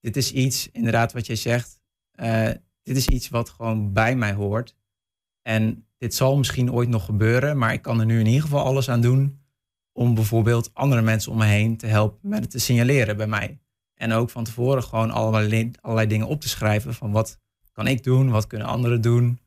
dit 0.00 0.16
is 0.16 0.32
iets, 0.32 0.70
inderdaad 0.70 1.12
wat 1.12 1.26
jij 1.26 1.36
zegt, 1.36 1.80
uh, 2.20 2.50
dit 2.82 2.96
is 2.96 3.08
iets 3.08 3.28
wat 3.28 3.50
gewoon 3.50 3.92
bij 3.92 4.16
mij 4.16 4.32
hoort. 4.32 4.76
En 5.42 5.86
dit 6.00 6.14
zal 6.14 6.36
misschien 6.36 6.72
ooit 6.72 6.88
nog 6.88 7.04
gebeuren, 7.04 7.58
maar 7.58 7.72
ik 7.72 7.82
kan 7.82 8.00
er 8.00 8.06
nu 8.06 8.18
in 8.18 8.26
ieder 8.26 8.42
geval 8.42 8.64
alles 8.64 8.90
aan 8.90 9.00
doen 9.00 9.40
om 9.92 10.14
bijvoorbeeld 10.14 10.70
andere 10.74 11.02
mensen 11.02 11.32
om 11.32 11.38
me 11.38 11.44
heen 11.44 11.76
te 11.76 11.86
helpen 11.86 12.28
met 12.28 12.40
het 12.40 12.50
te 12.50 12.58
signaleren 12.58 13.16
bij 13.16 13.26
mij. 13.26 13.60
En 13.94 14.12
ook 14.12 14.30
van 14.30 14.44
tevoren 14.44 14.82
gewoon 14.82 15.10
allerlei, 15.10 15.70
allerlei 15.80 16.08
dingen 16.08 16.26
op 16.26 16.40
te 16.40 16.48
schrijven 16.48 16.94
van 16.94 17.10
wat 17.10 17.38
kan 17.72 17.86
ik 17.86 18.02
doen, 18.02 18.30
wat 18.30 18.46
kunnen 18.46 18.66
anderen 18.66 19.00
doen. 19.00 19.40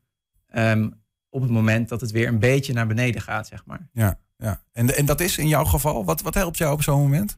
Um, 0.55 1.01
op 1.29 1.41
het 1.41 1.51
moment 1.51 1.89
dat 1.89 2.01
het 2.01 2.11
weer 2.11 2.27
een 2.27 2.39
beetje 2.39 2.73
naar 2.73 2.87
beneden 2.87 3.21
gaat, 3.21 3.47
zeg 3.47 3.65
maar. 3.65 3.89
Ja 3.93 4.19
ja. 4.43 4.61
En, 4.71 4.95
en 4.95 5.05
dat 5.05 5.19
is 5.19 5.37
in 5.37 5.47
jouw 5.47 5.65
geval, 5.65 6.05
wat, 6.05 6.21
wat 6.21 6.33
helpt 6.33 6.57
jou 6.57 6.73
op 6.73 6.83
zo'n 6.83 7.01
moment? 7.01 7.37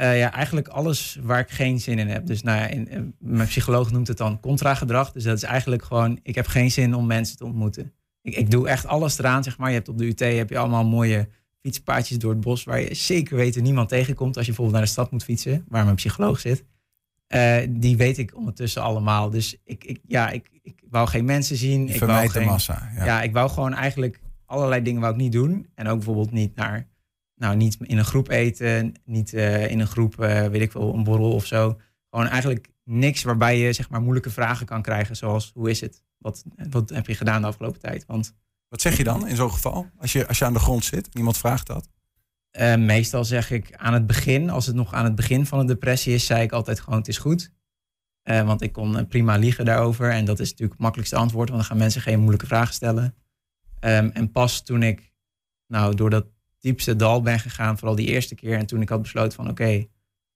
Uh, 0.00 0.18
ja, 0.18 0.32
eigenlijk 0.32 0.68
alles 0.68 1.18
waar 1.22 1.40
ik 1.40 1.50
geen 1.50 1.80
zin 1.80 1.98
in 1.98 2.08
heb. 2.08 2.26
Dus 2.26 2.42
nou 2.42 2.58
ja, 2.58 2.66
in, 2.66 3.14
mijn 3.18 3.48
psycholoog 3.48 3.90
noemt 3.90 4.08
het 4.08 4.16
dan 4.16 4.40
contragedrag. 4.40 5.12
Dus 5.12 5.24
dat 5.24 5.36
is 5.36 5.42
eigenlijk 5.42 5.82
gewoon, 5.82 6.18
ik 6.22 6.34
heb 6.34 6.46
geen 6.46 6.70
zin 6.70 6.94
om 6.94 7.06
mensen 7.06 7.36
te 7.36 7.44
ontmoeten. 7.44 7.92
Ik, 8.22 8.34
ik 8.34 8.50
doe 8.50 8.68
echt 8.68 8.86
alles 8.86 9.18
eraan, 9.18 9.42
zeg 9.42 9.58
maar. 9.58 9.68
Je 9.68 9.74
hebt 9.74 9.88
op 9.88 9.98
de 9.98 10.06
UT 10.06 10.18
heb 10.20 10.50
je 10.50 10.58
allemaal 10.58 10.84
mooie 10.84 11.28
fietspaadjes 11.62 12.18
door 12.18 12.30
het 12.30 12.40
bos... 12.40 12.64
waar 12.64 12.80
je 12.80 12.94
zeker 12.94 13.36
weten 13.36 13.62
niemand 13.62 13.88
tegenkomt 13.88 14.36
als 14.36 14.46
je 14.46 14.52
bijvoorbeeld 14.52 14.76
naar 14.76 14.86
de 14.86 14.92
stad 14.92 15.10
moet 15.10 15.24
fietsen... 15.24 15.64
waar 15.68 15.84
mijn 15.84 15.96
psycholoog 15.96 16.40
zit. 16.40 16.64
Uh, 17.34 17.56
die 17.68 17.96
weet 17.96 18.18
ik 18.18 18.36
ondertussen 18.36 18.82
allemaal. 18.82 19.30
Dus 19.30 19.56
ik, 19.64 19.84
ik, 19.84 20.00
ja, 20.06 20.30
ik, 20.30 20.50
ik 20.62 20.82
wou 20.90 21.08
geen 21.08 21.24
mensen 21.24 21.56
zien. 21.56 21.88
Ik 21.88 22.00
wou 22.00 22.28
geen, 22.28 22.46
massa. 22.46 22.90
Ja. 22.94 23.04
ja, 23.04 23.22
ik 23.22 23.32
wou 23.32 23.50
gewoon 23.50 23.74
eigenlijk 23.74 24.20
allerlei 24.46 24.82
dingen 24.82 25.00
wou 25.00 25.12
ik 25.12 25.20
niet 25.20 25.32
doen. 25.32 25.66
En 25.74 25.86
ook 25.86 25.96
bijvoorbeeld 25.96 26.32
niet 26.32 26.54
naar, 26.54 26.86
nou, 27.40 27.56
niet 27.56 27.76
in 27.80 27.98
een 27.98 28.04
groep 28.04 28.28
eten, 28.28 28.94
niet 29.04 29.32
uh, 29.32 29.70
in 29.70 29.80
een 29.80 29.86
groep, 29.86 30.20
uh, 30.20 30.46
weet 30.46 30.60
ik 30.60 30.72
wel, 30.72 30.94
een 30.94 31.04
borrel 31.04 31.32
of 31.32 31.46
zo. 31.46 31.80
Gewoon 32.10 32.26
eigenlijk 32.26 32.68
niks 32.84 33.22
waarbij 33.22 33.58
je 33.58 33.72
zeg 33.72 33.90
maar 33.90 34.00
moeilijke 34.00 34.30
vragen 34.30 34.66
kan 34.66 34.82
krijgen, 34.82 35.16
zoals 35.16 35.50
hoe 35.54 35.70
is 35.70 35.80
het? 35.80 36.04
Wat, 36.18 36.44
wat 36.70 36.90
heb 36.90 37.06
je 37.06 37.14
gedaan 37.14 37.40
de 37.40 37.46
afgelopen 37.46 37.80
tijd? 37.80 38.06
Want, 38.06 38.34
wat 38.68 38.80
zeg 38.80 38.96
je 38.96 39.04
dan 39.04 39.26
in 39.26 39.36
zo'n 39.36 39.50
geval, 39.50 39.90
als 39.98 40.12
je, 40.12 40.28
als 40.28 40.38
je 40.38 40.44
aan 40.44 40.52
de 40.52 40.58
grond 40.58 40.84
zit 40.84 41.08
en 41.08 41.18
iemand 41.18 41.38
vraagt 41.38 41.66
dat? 41.66 41.88
Uh, 42.58 42.76
meestal 42.76 43.24
zeg 43.24 43.50
ik 43.50 43.74
aan 43.76 43.94
het 43.94 44.06
begin, 44.06 44.50
als 44.50 44.66
het 44.66 44.74
nog 44.74 44.94
aan 44.94 45.04
het 45.04 45.14
begin 45.14 45.46
van 45.46 45.58
een 45.58 45.66
depressie 45.66 46.14
is, 46.14 46.26
zei 46.26 46.42
ik 46.42 46.52
altijd 46.52 46.80
gewoon 46.80 46.98
het 46.98 47.08
is 47.08 47.18
goed. 47.18 47.52
want 48.22 48.62
ik 48.62 48.72
kon 48.72 49.06
prima 49.06 49.36
liegen 49.36 49.64
daarover 49.64 50.10
en 50.10 50.24
dat 50.24 50.40
is 50.40 50.48
natuurlijk 50.48 50.72
het 50.72 50.82
makkelijkste 50.82 51.16
antwoord, 51.16 51.48
want 51.48 51.60
dan 51.60 51.70
gaan 51.70 51.78
mensen 51.78 52.00
geen 52.00 52.18
moeilijke 52.18 52.46
vragen 52.46 52.74
stellen. 52.74 53.14
Um, 53.80 54.10
en 54.10 54.30
pas 54.32 54.62
toen 54.62 54.82
ik 54.82 55.12
nou, 55.66 55.94
door 55.94 56.10
dat 56.10 56.26
diepste 56.60 56.96
dal 56.96 57.22
ben 57.22 57.40
gegaan, 57.40 57.78
vooral 57.78 57.96
die 57.96 58.06
eerste 58.06 58.34
keer, 58.34 58.58
en 58.58 58.66
toen 58.66 58.82
ik 58.82 58.88
had 58.88 59.02
besloten 59.02 59.32
van 59.32 59.48
oké, 59.48 59.86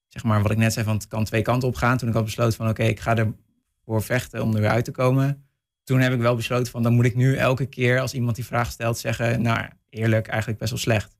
zeg 0.08 0.24
maar 0.24 0.42
wat 0.42 0.50
ik 0.50 0.56
net 0.56 0.72
zei 0.72 0.84
van 0.84 0.94
het 0.94 1.08
kan 1.08 1.24
twee 1.24 1.42
kanten 1.42 1.68
op 1.68 1.74
gaan. 1.74 1.96
Toen 1.96 2.08
ik 2.08 2.14
had 2.14 2.24
besloten 2.24 2.56
van 2.56 2.68
oké, 2.68 2.82
ik 2.82 3.00
ga 3.00 3.16
ervoor 3.16 4.02
vechten 4.02 4.42
om 4.42 4.54
er 4.54 4.60
weer 4.60 4.70
uit 4.70 4.84
te 4.84 4.90
komen. 4.90 5.46
Toen 5.84 6.00
heb 6.00 6.12
ik 6.12 6.20
wel 6.20 6.36
besloten 6.36 6.72
van 6.72 6.82
dan 6.82 6.94
moet 6.94 7.04
ik 7.04 7.14
nu 7.14 7.36
elke 7.36 7.66
keer 7.66 8.00
als 8.00 8.14
iemand 8.14 8.36
die 8.36 8.44
vraag 8.44 8.70
stelt 8.70 8.98
zeggen, 8.98 9.42
nou 9.42 9.68
eerlijk, 9.88 10.26
eigenlijk 10.26 10.58
best 10.58 10.70
wel 10.70 10.80
slecht. 10.80 11.16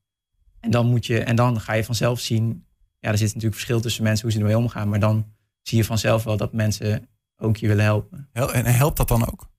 En 0.61 0.71
dan, 0.71 0.87
moet 0.87 1.07
je, 1.07 1.21
en 1.21 1.37
dan 1.37 1.61
ga 1.61 1.73
je 1.73 1.85
vanzelf 1.85 2.21
zien, 2.21 2.67
ja, 2.99 3.11
er 3.11 3.19
zit 3.19 3.27
natuurlijk 3.27 3.55
verschil 3.55 3.81
tussen 3.81 4.03
mensen 4.03 4.23
hoe 4.23 4.33
ze 4.33 4.39
ermee 4.39 4.59
omgaan, 4.59 4.89
maar 4.89 5.01
dan 5.01 5.33
zie 5.63 5.79
je 5.79 5.85
vanzelf 5.85 6.25
wel 6.25 6.37
dat 6.37 6.53
mensen 6.53 7.09
ook 7.37 7.57
je 7.57 7.67
willen 7.67 7.85
helpen. 7.85 8.29
En 8.33 8.65
helpt 8.65 8.97
dat 8.97 9.09
dan 9.09 9.27
ook? 9.27 9.51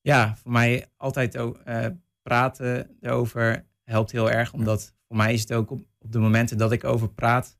Ja, 0.00 0.36
voor 0.42 0.52
mij 0.52 0.86
altijd 0.96 1.36
ook. 1.36 1.60
Uh, 1.68 1.86
praten 2.22 2.96
erover 3.00 3.66
helpt 3.90 4.12
heel 4.12 4.30
erg. 4.30 4.52
Omdat 4.52 4.94
voor 5.08 5.16
mij 5.16 5.32
is 5.32 5.40
het 5.40 5.52
ook 5.52 5.70
op, 5.70 5.86
de 5.98 6.18
momenten 6.18 6.58
dat 6.58 6.72
ik 6.72 6.84
over 6.84 7.08
praat, 7.08 7.58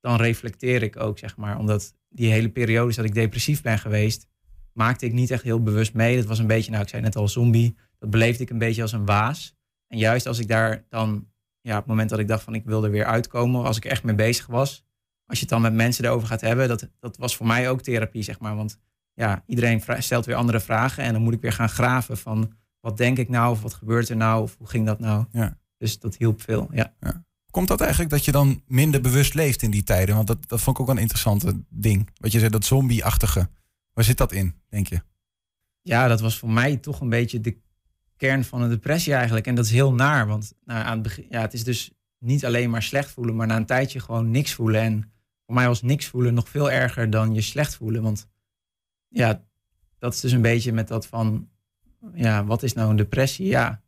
dan 0.00 0.16
reflecteer 0.16 0.82
ik 0.82 1.00
ook, 1.00 1.18
zeg 1.18 1.36
maar. 1.36 1.58
Omdat 1.58 1.94
die 2.08 2.30
hele 2.30 2.50
periode 2.50 2.94
dat 2.94 3.04
ik 3.04 3.14
depressief 3.14 3.62
ben 3.62 3.78
geweest, 3.78 4.28
maakte 4.72 5.06
ik 5.06 5.12
niet 5.12 5.30
echt 5.30 5.42
heel 5.42 5.62
bewust 5.62 5.94
mee. 5.94 6.16
Dat 6.16 6.26
was 6.26 6.38
een 6.38 6.46
beetje, 6.46 6.70
nou, 6.70 6.82
ik 6.82 6.88
zei 6.88 7.02
net 7.02 7.16
al, 7.16 7.28
zombie. 7.28 7.76
Dat 7.98 8.10
beleefde 8.10 8.42
ik 8.42 8.50
een 8.50 8.58
beetje 8.58 8.82
als 8.82 8.92
een 8.92 9.06
waas. 9.06 9.56
En 9.86 9.98
juist 9.98 10.26
als 10.26 10.38
ik 10.38 10.48
daar 10.48 10.84
dan, 10.88 11.28
ja, 11.60 11.72
op 11.72 11.78
het 11.78 11.86
moment 11.86 12.10
dat 12.10 12.18
ik 12.18 12.28
dacht 12.28 12.42
van 12.42 12.54
ik 12.54 12.64
wil 12.64 12.84
er 12.84 12.90
weer 12.90 13.04
uitkomen, 13.04 13.64
als 13.64 13.76
ik 13.76 13.84
echt 13.84 14.02
mee 14.02 14.14
bezig 14.14 14.46
was, 14.46 14.84
als 15.26 15.38
je 15.38 15.44
het 15.44 15.48
dan 15.48 15.62
met 15.62 15.74
mensen 15.74 16.04
erover 16.04 16.28
gaat 16.28 16.40
hebben, 16.40 16.68
dat, 16.68 16.90
dat 16.98 17.16
was 17.16 17.36
voor 17.36 17.46
mij 17.46 17.70
ook 17.70 17.82
therapie, 17.82 18.22
zeg 18.22 18.40
maar. 18.40 18.56
Want 18.56 18.78
ja, 19.14 19.42
iedereen 19.46 19.82
stelt 19.98 20.26
weer 20.26 20.34
andere 20.34 20.60
vragen 20.60 21.04
en 21.04 21.12
dan 21.12 21.22
moet 21.22 21.34
ik 21.34 21.40
weer 21.40 21.52
gaan 21.52 21.68
graven 21.68 22.16
van 22.16 22.52
wat 22.82 22.96
denk 22.96 23.18
ik 23.18 23.28
nou, 23.28 23.50
of 23.50 23.62
wat 23.62 23.74
gebeurt 23.74 24.08
er 24.08 24.16
nou, 24.16 24.42
of 24.42 24.56
hoe 24.58 24.68
ging 24.68 24.86
dat 24.86 24.98
nou? 24.98 25.24
Ja. 25.32 25.58
Dus 25.78 25.98
dat 25.98 26.16
hielp 26.16 26.42
veel, 26.42 26.68
ja. 26.72 26.94
ja. 27.00 27.24
Komt 27.50 27.68
dat 27.68 27.80
eigenlijk 27.80 28.10
dat 28.10 28.24
je 28.24 28.32
dan 28.32 28.62
minder 28.66 29.00
bewust 29.00 29.34
leeft 29.34 29.62
in 29.62 29.70
die 29.70 29.82
tijden? 29.82 30.14
Want 30.14 30.26
dat, 30.26 30.48
dat 30.48 30.60
vond 30.60 30.76
ik 30.76 30.82
ook 30.82 30.88
een 30.88 30.98
interessante 30.98 31.64
ding. 31.68 32.08
Wat 32.14 32.32
je 32.32 32.38
zei, 32.38 32.50
dat 32.50 32.64
zombie-achtige. 32.64 33.48
Waar 33.92 34.04
zit 34.04 34.16
dat 34.16 34.32
in, 34.32 34.54
denk 34.68 34.86
je? 34.86 35.02
Ja, 35.82 36.08
dat 36.08 36.20
was 36.20 36.38
voor 36.38 36.50
mij 36.50 36.76
toch 36.76 37.00
een 37.00 37.08
beetje 37.08 37.40
de 37.40 37.56
kern 38.16 38.44
van 38.44 38.62
een 38.62 38.68
depressie 38.68 39.14
eigenlijk. 39.14 39.46
En 39.46 39.54
dat 39.54 39.64
is 39.64 39.70
heel 39.70 39.92
naar, 39.92 40.26
want 40.26 40.52
nou, 40.64 40.84
aan 40.84 40.92
het, 40.92 41.02
begin, 41.02 41.26
ja, 41.28 41.40
het 41.40 41.52
is 41.52 41.64
dus 41.64 41.90
niet 42.18 42.44
alleen 42.44 42.70
maar 42.70 42.82
slecht 42.82 43.10
voelen, 43.10 43.36
maar 43.36 43.46
na 43.46 43.56
een 43.56 43.66
tijdje 43.66 44.00
gewoon 44.00 44.30
niks 44.30 44.52
voelen. 44.52 44.80
En 44.80 45.12
voor 45.46 45.54
mij 45.54 45.66
was 45.66 45.82
niks 45.82 46.06
voelen 46.06 46.34
nog 46.34 46.48
veel 46.48 46.70
erger 46.70 47.10
dan 47.10 47.34
je 47.34 47.40
slecht 47.40 47.76
voelen. 47.76 48.02
Want 48.02 48.28
ja, 49.08 49.44
dat 49.98 50.14
is 50.14 50.20
dus 50.20 50.32
een 50.32 50.42
beetje 50.42 50.72
met 50.72 50.88
dat 50.88 51.06
van 51.06 51.48
ja, 52.14 52.44
wat 52.44 52.62
is 52.62 52.72
nou 52.72 52.90
een 52.90 52.96
depressie? 52.96 53.46
Ja, 53.46 53.82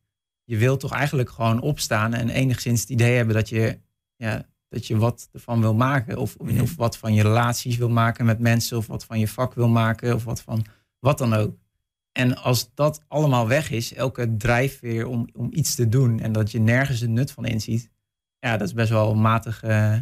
je 0.44 0.56
wilt 0.56 0.80
toch 0.80 0.92
eigenlijk 0.92 1.30
gewoon 1.30 1.61
opstaan 1.61 2.14
en 2.14 2.28
enigszins 2.28 2.80
het 2.80 2.90
idee 2.90 3.16
hebben 3.16 3.35
dat 3.35 3.49
je, 3.49 3.78
ja, 4.16 4.47
dat 4.68 4.87
je 4.87 4.97
wat 4.97 5.28
ervan 5.33 5.61
wil 5.61 5.75
maken. 5.75 6.18
Of, 6.18 6.38
mhm. 6.38 6.61
of 6.61 6.76
wat 6.76 6.97
van 6.97 7.14
je 7.14 7.23
relaties 7.23 7.76
wil 7.76 7.88
maken 7.88 8.25
met 8.25 8.38
mensen, 8.38 8.76
of 8.76 8.87
wat 8.87 9.04
van 9.04 9.18
je 9.18 9.28
vak 9.28 9.54
wil 9.54 9.68
maken, 9.68 10.14
of 10.14 10.25
wat 10.25 10.40
van 10.40 10.64
wat 10.99 11.18
dan 11.18 11.35
ook. 11.35 11.56
En 12.12 12.37
als 12.37 12.75
dat 12.75 13.04
allemaal 13.09 13.49
weg 13.49 13.71
is, 13.71 13.94
elke 13.94 14.37
drijfveer 14.37 15.06
om, 15.06 15.28
om 15.33 15.49
iets 15.52 15.75
te 15.75 15.88
doen 15.88 16.21
en 16.21 16.33
dat 16.33 16.50
je 16.50 16.61
nergens 16.61 17.00
het 17.00 17.11
nut 17.11 17.30
van 17.30 17.44
inziet, 17.44 17.90
ja, 18.38 18.56
dat 18.56 18.68
is 18.68 18.75
best 18.75 18.90
wel 18.90 19.14
matig. 19.14 19.64
Uh, 19.64 19.97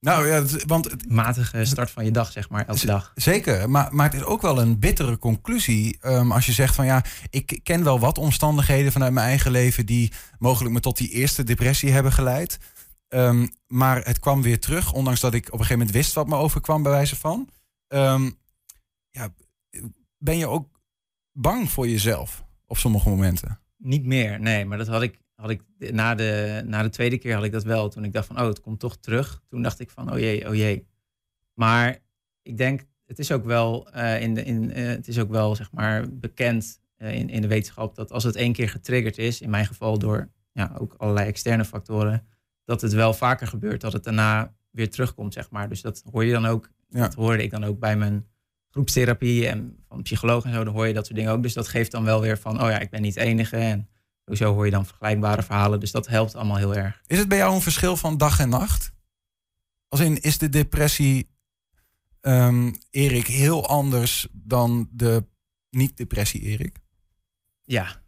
nou 0.00 0.26
ja, 0.26 0.44
want... 0.66 1.08
Matige 1.08 1.64
start 1.64 1.90
van 1.90 2.04
je 2.04 2.10
dag, 2.10 2.32
zeg 2.32 2.48
maar, 2.48 2.66
elke 2.66 2.86
dag. 2.86 3.12
Zeker, 3.14 3.70
maar, 3.70 3.94
maar 3.94 4.10
het 4.10 4.20
is 4.20 4.26
ook 4.26 4.42
wel 4.42 4.60
een 4.60 4.78
bittere 4.78 5.18
conclusie 5.18 5.98
um, 6.02 6.32
als 6.32 6.46
je 6.46 6.52
zegt 6.52 6.74
van 6.74 6.84
ja, 6.84 7.04
ik 7.30 7.60
ken 7.62 7.84
wel 7.84 8.00
wat 8.00 8.18
omstandigheden 8.18 8.92
vanuit 8.92 9.12
mijn 9.12 9.26
eigen 9.26 9.50
leven 9.50 9.86
die 9.86 10.12
mogelijk 10.38 10.74
me 10.74 10.80
tot 10.80 10.96
die 10.96 11.10
eerste 11.10 11.42
depressie 11.42 11.90
hebben 11.90 12.12
geleid. 12.12 12.58
Um, 13.08 13.48
maar 13.66 14.04
het 14.04 14.18
kwam 14.18 14.42
weer 14.42 14.60
terug, 14.60 14.92
ondanks 14.92 15.20
dat 15.20 15.34
ik 15.34 15.46
op 15.46 15.52
een 15.52 15.58
gegeven 15.58 15.78
moment 15.78 15.96
wist 15.96 16.12
wat 16.12 16.28
me 16.28 16.36
overkwam 16.36 16.82
bij 16.82 16.92
wijze 16.92 17.16
van. 17.16 17.48
Um, 17.88 18.38
ja, 19.10 19.28
ben 20.18 20.38
je 20.38 20.48
ook 20.48 20.80
bang 21.32 21.70
voor 21.70 21.88
jezelf 21.88 22.44
op 22.66 22.78
sommige 22.78 23.08
momenten? 23.08 23.60
Niet 23.76 24.04
meer, 24.04 24.40
nee, 24.40 24.64
maar 24.64 24.78
dat 24.78 24.86
had 24.86 25.02
ik 25.02 25.18
had 25.40 25.50
ik 25.50 25.62
na 25.76 26.14
de, 26.14 26.62
na 26.66 26.82
de 26.82 26.88
tweede 26.88 27.18
keer 27.18 27.34
had 27.34 27.44
ik 27.44 27.52
dat 27.52 27.64
wel. 27.64 27.88
Toen 27.88 28.04
ik 28.04 28.12
dacht 28.12 28.26
van, 28.26 28.40
oh, 28.40 28.46
het 28.46 28.60
komt 28.60 28.80
toch 28.80 28.96
terug. 28.96 29.42
Toen 29.48 29.62
dacht 29.62 29.80
ik 29.80 29.90
van, 29.90 30.12
oh 30.12 30.18
jee, 30.18 30.48
oh 30.48 30.54
jee. 30.54 30.86
Maar 31.54 31.98
ik 32.42 32.56
denk, 32.56 32.84
het 33.06 33.18
is 33.18 33.32
ook 33.32 33.44
wel, 33.44 33.88
uh, 33.96 34.22
in 34.22 34.34
de, 34.34 34.42
in, 34.42 34.78
uh, 34.78 34.86
het 34.86 35.08
is 35.08 35.18
ook 35.18 35.30
wel 35.30 35.54
zeg 35.56 35.72
maar 35.72 36.14
bekend 36.14 36.80
uh, 36.98 37.14
in, 37.14 37.28
in 37.28 37.42
de 37.42 37.48
wetenschap 37.48 37.94
dat 37.94 38.12
als 38.12 38.24
het 38.24 38.36
één 38.36 38.52
keer 38.52 38.68
getriggerd 38.68 39.18
is, 39.18 39.40
in 39.40 39.50
mijn 39.50 39.66
geval 39.66 39.98
door 39.98 40.30
ja, 40.52 40.76
ook 40.78 40.94
allerlei 40.96 41.28
externe 41.28 41.64
factoren, 41.64 42.26
dat 42.64 42.80
het 42.80 42.92
wel 42.92 43.14
vaker 43.14 43.46
gebeurt 43.46 43.80
dat 43.80 43.92
het 43.92 44.04
daarna 44.04 44.54
weer 44.70 44.90
terugkomt, 44.90 45.32
zeg 45.32 45.50
maar. 45.50 45.68
Dus 45.68 45.80
dat 45.80 46.02
hoor 46.10 46.24
je 46.24 46.32
dan 46.32 46.46
ook, 46.46 46.70
Ja. 46.88 47.00
dat 47.00 47.14
hoorde 47.14 47.42
ik 47.42 47.50
dan 47.50 47.64
ook 47.64 47.78
bij 47.78 47.96
mijn 47.96 48.26
groepstherapie 48.70 49.48
en 49.48 49.76
van 49.88 50.02
psycholoog 50.02 50.44
en 50.44 50.52
zo, 50.52 50.64
dan 50.64 50.74
hoor 50.74 50.86
je 50.86 50.94
dat 50.94 51.06
soort 51.06 51.18
dingen 51.18 51.32
ook. 51.32 51.42
Dus 51.42 51.54
dat 51.54 51.68
geeft 51.68 51.90
dan 51.90 52.04
wel 52.04 52.20
weer 52.20 52.38
van, 52.38 52.62
oh 52.62 52.68
ja, 52.68 52.78
ik 52.78 52.90
ben 52.90 53.02
niet 53.02 53.16
enige 53.16 53.56
en 53.56 53.88
sowieso 54.36 54.54
hoor 54.54 54.64
je 54.64 54.70
dan 54.70 54.86
vergelijkbare 54.86 55.42
verhalen. 55.42 55.80
Dus 55.80 55.90
dat 55.90 56.06
helpt 56.06 56.34
allemaal 56.34 56.56
heel 56.56 56.74
erg. 56.74 57.02
Is 57.06 57.18
het 57.18 57.28
bij 57.28 57.38
jou 57.38 57.54
een 57.54 57.60
verschil 57.60 57.96
van 57.96 58.16
dag 58.16 58.38
en 58.38 58.48
nacht? 58.48 58.92
Als 59.88 60.00
in, 60.00 60.20
is 60.20 60.38
de 60.38 60.48
depressie, 60.48 61.30
ehm, 62.20 62.72
Erik, 62.90 63.26
heel 63.26 63.66
anders 63.66 64.28
dan 64.32 64.88
de 64.92 65.26
niet-depressie, 65.70 66.40
Erik? 66.40 66.78
Ja. 67.62 68.02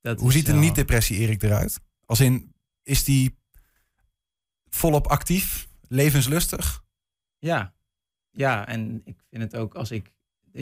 Dat 0.00 0.20
Hoe 0.20 0.32
ziet 0.32 0.46
de 0.46 0.52
niet-depressie, 0.52 1.16
Erik, 1.16 1.42
eruit? 1.42 1.80
Als 2.04 2.20
in, 2.20 2.54
is 2.82 3.04
die 3.04 3.38
volop 4.68 5.06
actief, 5.06 5.68
levenslustig? 5.88 6.84
Ja, 7.38 7.74
ja, 8.30 8.66
en 8.66 9.02
ik 9.04 9.16
vind 9.30 9.42
het 9.42 9.56
ook 9.56 9.74
als 9.74 9.90
ik. 9.90 10.12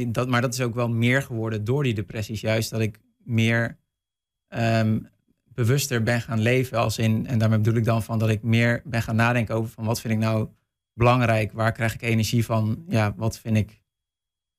Dat, 0.07 0.29
maar 0.29 0.41
dat 0.41 0.55
is 0.55 0.61
ook 0.61 0.75
wel 0.75 0.89
meer 0.89 1.23
geworden 1.23 1.65
door 1.65 1.83
die 1.83 1.95
depressies, 1.95 2.41
juist 2.41 2.71
dat 2.71 2.81
ik 2.81 3.01
meer 3.17 3.82
ehm, 4.53 4.99
bewuster 5.45 6.03
ben 6.03 6.21
gaan 6.21 6.41
leven. 6.41 6.79
Als 6.79 6.99
in, 6.99 7.27
en 7.27 7.39
daarmee 7.39 7.59
bedoel 7.59 7.79
ik 7.79 7.85
dan 7.85 8.03
van 8.03 8.19
dat 8.19 8.29
ik 8.29 8.43
meer 8.43 8.83
ben 8.85 9.03
gaan 9.03 9.17
nadenken 9.17 9.55
over 9.55 9.71
van 9.71 9.85
wat 9.85 10.01
vind 10.01 10.13
ik 10.13 10.19
nou 10.19 10.49
belangrijk, 10.95 11.53
waar 11.53 11.73
krijg 11.73 11.95
ik 11.95 12.03
energie 12.03 12.45
van, 12.45 12.85
ja, 12.89 13.15
wat 13.17 13.39
vind 13.39 13.57
ik 13.57 13.83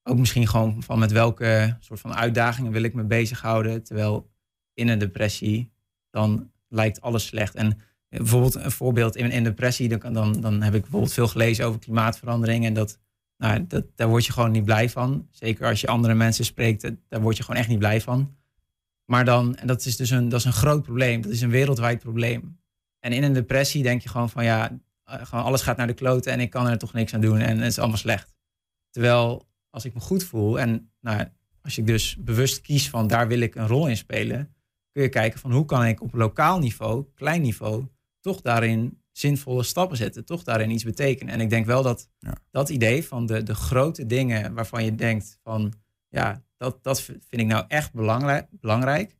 ook 0.04 0.18
misschien 0.18 0.48
gewoon 0.48 0.84
van 0.84 1.00
met 1.00 1.12
welke 1.12 1.78
soort 1.80 2.00
van 2.00 2.14
uitdagingen 2.16 2.72
wil 2.72 2.84
ik 2.84 2.94
me 2.94 3.04
bezighouden. 3.04 3.84
Terwijl 3.84 4.32
in 4.74 4.88
een 4.88 5.00
depressie 5.00 5.72
dan 6.10 6.52
lijkt 6.68 7.02
alles 7.02 7.26
slecht. 7.26 7.56
En 7.56 7.80
bijvoorbeeld 8.10 8.56
een 8.56 8.72
voorbeeld 8.72 9.16
in 9.16 9.32
een 9.32 9.44
depressie, 9.44 9.98
dan, 9.98 10.14
dan, 10.14 10.42
dan 10.42 10.62
heb 10.62 10.74
ik 10.74 10.82
bijvoorbeeld 10.82 11.14
veel 11.14 11.28
gelezen 11.28 11.66
over 11.66 11.80
klimaatverandering. 11.80 12.66
En 12.66 12.74
dat, 12.74 13.00
nou, 13.38 13.68
dat, 13.68 13.86
daar 13.96 14.08
word 14.08 14.26
je 14.26 14.32
gewoon 14.32 14.52
niet 14.52 14.66
blij 14.66 14.90
van. 14.90 15.28
Zeker 15.32 15.68
als 15.68 15.82
je 15.82 15.88
andere 15.88 16.14
mensen 16.14 16.46
spreekt, 16.46 16.92
daar 17.10 17.22
word 17.22 17.38
je 17.38 17.44
gewoon 17.44 17.60
echt 17.60 17.70
niet 17.70 17.80
blij 17.80 18.02
van. 18.02 18.36
Maar 19.06 19.26
dan, 19.26 19.56
en 19.56 19.68
dat 19.68 19.86
is 19.86 19.98
dus 19.98 20.10
een, 20.10 20.30
dat 20.30 20.40
is 20.40 20.46
een 20.46 20.54
groot 20.54 20.84
probleem, 20.84 21.22
dat 21.22 21.32
is 21.32 21.42
een 21.42 21.50
wereldwijd 21.50 22.00
probleem. 22.00 22.60
En 23.00 23.12
in 23.12 23.24
een 23.24 23.34
depressie 23.34 23.84
denk 23.84 24.02
je 24.02 24.10
gewoon 24.10 24.30
van 24.30 24.44
ja, 24.44 24.80
eh, 25.04 25.26
gewoon 25.26 25.44
alles 25.44 25.62
gaat 25.62 25.78
naar 25.78 25.88
de 25.88 25.94
kloten 25.94 26.32
en 26.32 26.40
ik 26.40 26.50
kan 26.50 26.68
er 26.68 26.78
toch 26.78 26.94
niks 26.94 27.14
aan 27.14 27.22
doen 27.22 27.38
en 27.38 27.58
het 27.58 27.72
is 27.72 27.80
allemaal 27.80 27.98
slecht. 27.98 28.34
Terwijl 28.90 29.48
als 29.70 29.86
ik 29.86 29.94
me 29.94 30.00
goed 30.00 30.24
voel 30.24 30.60
en 30.60 30.92
nou, 31.00 31.26
als 31.62 31.78
ik 31.78 31.88
dus 31.88 32.18
bewust 32.20 32.62
kies 32.62 32.90
van 32.90 33.08
daar 33.08 33.28
wil 33.28 33.40
ik 33.40 33.56
een 33.56 33.68
rol 33.68 33.88
in 33.88 33.98
spelen, 33.98 34.56
kun 34.92 35.04
je 35.04 35.10
kijken 35.10 35.40
van 35.40 35.52
hoe 35.52 35.66
kan 35.66 35.86
ik 35.86 36.02
op 36.02 36.14
lokaal 36.14 36.60
niveau, 36.60 37.06
klein 37.16 37.42
niveau, 37.42 37.88
toch 38.20 38.42
daarin 38.42 39.02
zinvolle 39.12 39.64
stappen 39.64 39.98
zetten, 39.98 40.26
toch 40.26 40.44
daarin 40.44 40.70
iets 40.70 40.84
betekenen. 40.84 41.34
En 41.34 41.42
ik 41.42 41.50
denk 41.50 41.66
wel 41.66 41.84
dat 41.84 42.10
Ja. 42.20 42.38
dat 42.52 42.70
idee 42.70 43.04
van 43.04 43.26
de, 43.26 43.44
de 43.44 43.56
grote 43.56 44.06
dingen 44.06 44.54
waarvan 44.54 44.86
je 44.86 44.96
denkt 44.96 45.40
van 45.44 45.74
ja, 46.08 46.44
dat, 46.64 46.84
dat 46.84 47.02
vind 47.02 47.24
ik 47.30 47.46
nou 47.46 47.66
echt 47.68 47.94
belangrijk, 47.94 48.48
belangrijk. 48.52 49.16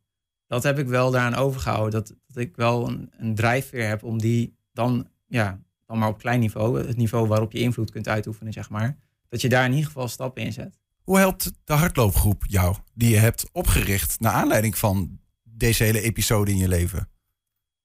Dat 0.46 0.62
heb 0.62 0.78
ik 0.78 0.86
wel 0.86 1.10
daaraan 1.10 1.34
overgehouden. 1.34 1.90
Dat, 1.90 2.14
dat 2.26 2.36
ik 2.36 2.56
wel 2.56 2.88
een, 2.88 3.10
een 3.16 3.34
drijfveer 3.34 3.88
heb 3.88 4.02
om 4.02 4.18
die 4.18 4.56
dan, 4.72 5.08
ja, 5.26 5.60
dan 5.86 5.98
maar 5.98 6.08
op 6.08 6.18
klein 6.18 6.40
niveau, 6.40 6.86
het 6.86 6.96
niveau 6.96 7.28
waarop 7.28 7.52
je 7.52 7.58
invloed 7.58 7.90
kunt 7.90 8.08
uitoefenen, 8.08 8.52
zeg 8.52 8.70
maar. 8.70 8.96
Dat 9.28 9.40
je 9.40 9.48
daar 9.48 9.64
in 9.64 9.70
ieder 9.70 9.86
geval 9.86 10.08
stappen 10.08 10.42
in 10.42 10.52
zet. 10.52 10.78
Hoe 11.02 11.18
helpt 11.18 11.52
de 11.64 11.72
hardloopgroep 11.72 12.44
jou, 12.46 12.76
die 12.94 13.10
je 13.10 13.16
hebt 13.16 13.48
opgericht 13.52 14.20
naar 14.20 14.32
aanleiding 14.32 14.78
van 14.78 15.18
deze 15.42 15.84
hele 15.84 16.00
episode 16.00 16.50
in 16.50 16.56
je 16.56 16.68
leven? 16.68 17.08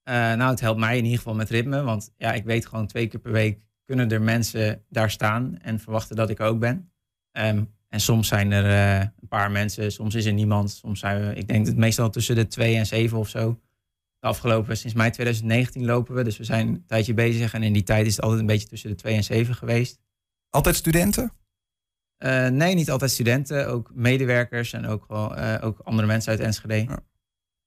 Eh, 0.04 0.16
nou, 0.16 0.50
het 0.50 0.60
helpt 0.60 0.80
mij 0.80 0.98
in 0.98 1.04
ieder 1.04 1.18
geval 1.18 1.36
met 1.36 1.50
ritme. 1.50 1.82
Want 1.82 2.12
ja, 2.18 2.34
ik 2.34 2.44
weet 2.44 2.66
gewoon 2.66 2.88
twee 2.88 3.08
keer 3.08 3.20
per 3.20 3.32
week 3.32 3.60
kunnen 3.86 4.10
er 4.10 4.22
mensen 4.22 4.86
daar 4.90 5.12
staan 5.12 5.58
en 5.58 5.80
verwachten 5.80 6.16
dat 6.16 6.30
ik 6.30 6.40
er 6.40 6.46
ook 6.46 6.60
ben. 6.60 6.92
Ehm, 7.32 7.64
en 7.90 8.00
soms 8.00 8.28
zijn 8.28 8.52
er 8.52 8.66
eh, 8.66 9.08
een 9.20 9.28
paar 9.28 9.52
mensen, 9.52 9.92
soms 9.92 10.16
is 10.16 10.26
er 10.26 10.34
niemand. 10.34 10.72
Soms 10.72 11.00
zijn 11.00 11.28
we, 11.28 11.34
ik 11.36 11.48
denk 11.48 11.66
dat 11.66 11.76
meestal 11.76 12.10
tussen 12.10 12.36
de 12.36 12.48
twee 12.48 12.76
en 12.76 12.86
zeven 12.86 13.18
of 13.18 13.30
zo. 13.30 13.60
De 14.20 14.28
afgelopen, 14.28 14.78
sinds 14.78 14.96
mei 14.96 15.12
2019 15.12 15.86
lopen 15.86 16.16
we. 16.16 16.24
Dus 16.24 16.38
we 16.38 16.44
zijn 16.44 16.68
een 16.68 16.86
tijdje 16.86 17.14
bezig. 17.14 17.54
En 17.54 17.64
in 17.64 17.74
die 17.74 17.84
tijd 17.84 18.06
is 18.06 18.16
het 18.16 18.22
altijd 18.22 18.42
een 18.42 18.48
beetje 18.48 18.68
tussen 18.68 18.90
de 18.90 18.96
twee 18.96 19.16
en 19.16 19.24
zeven 19.24 19.56
geweest. 19.56 20.00
Altijd 20.50 20.76
studenten? 20.76 21.34
Eh, 22.18 22.48
nee, 22.48 22.76
niet 22.76 22.92
altijd 22.92 23.12
studenten. 23.12 23.68
Ook 23.68 23.92
medewerkers 23.94 24.74
en 24.74 24.86
ook, 24.86 25.08
wel, 25.08 25.36
eh, 25.36 25.66
ook 25.68 25.80
andere 25.80 26.08
mensen 26.08 26.32
uit 26.32 26.40
Enschede. 26.40 26.76
Ja. 26.76 27.00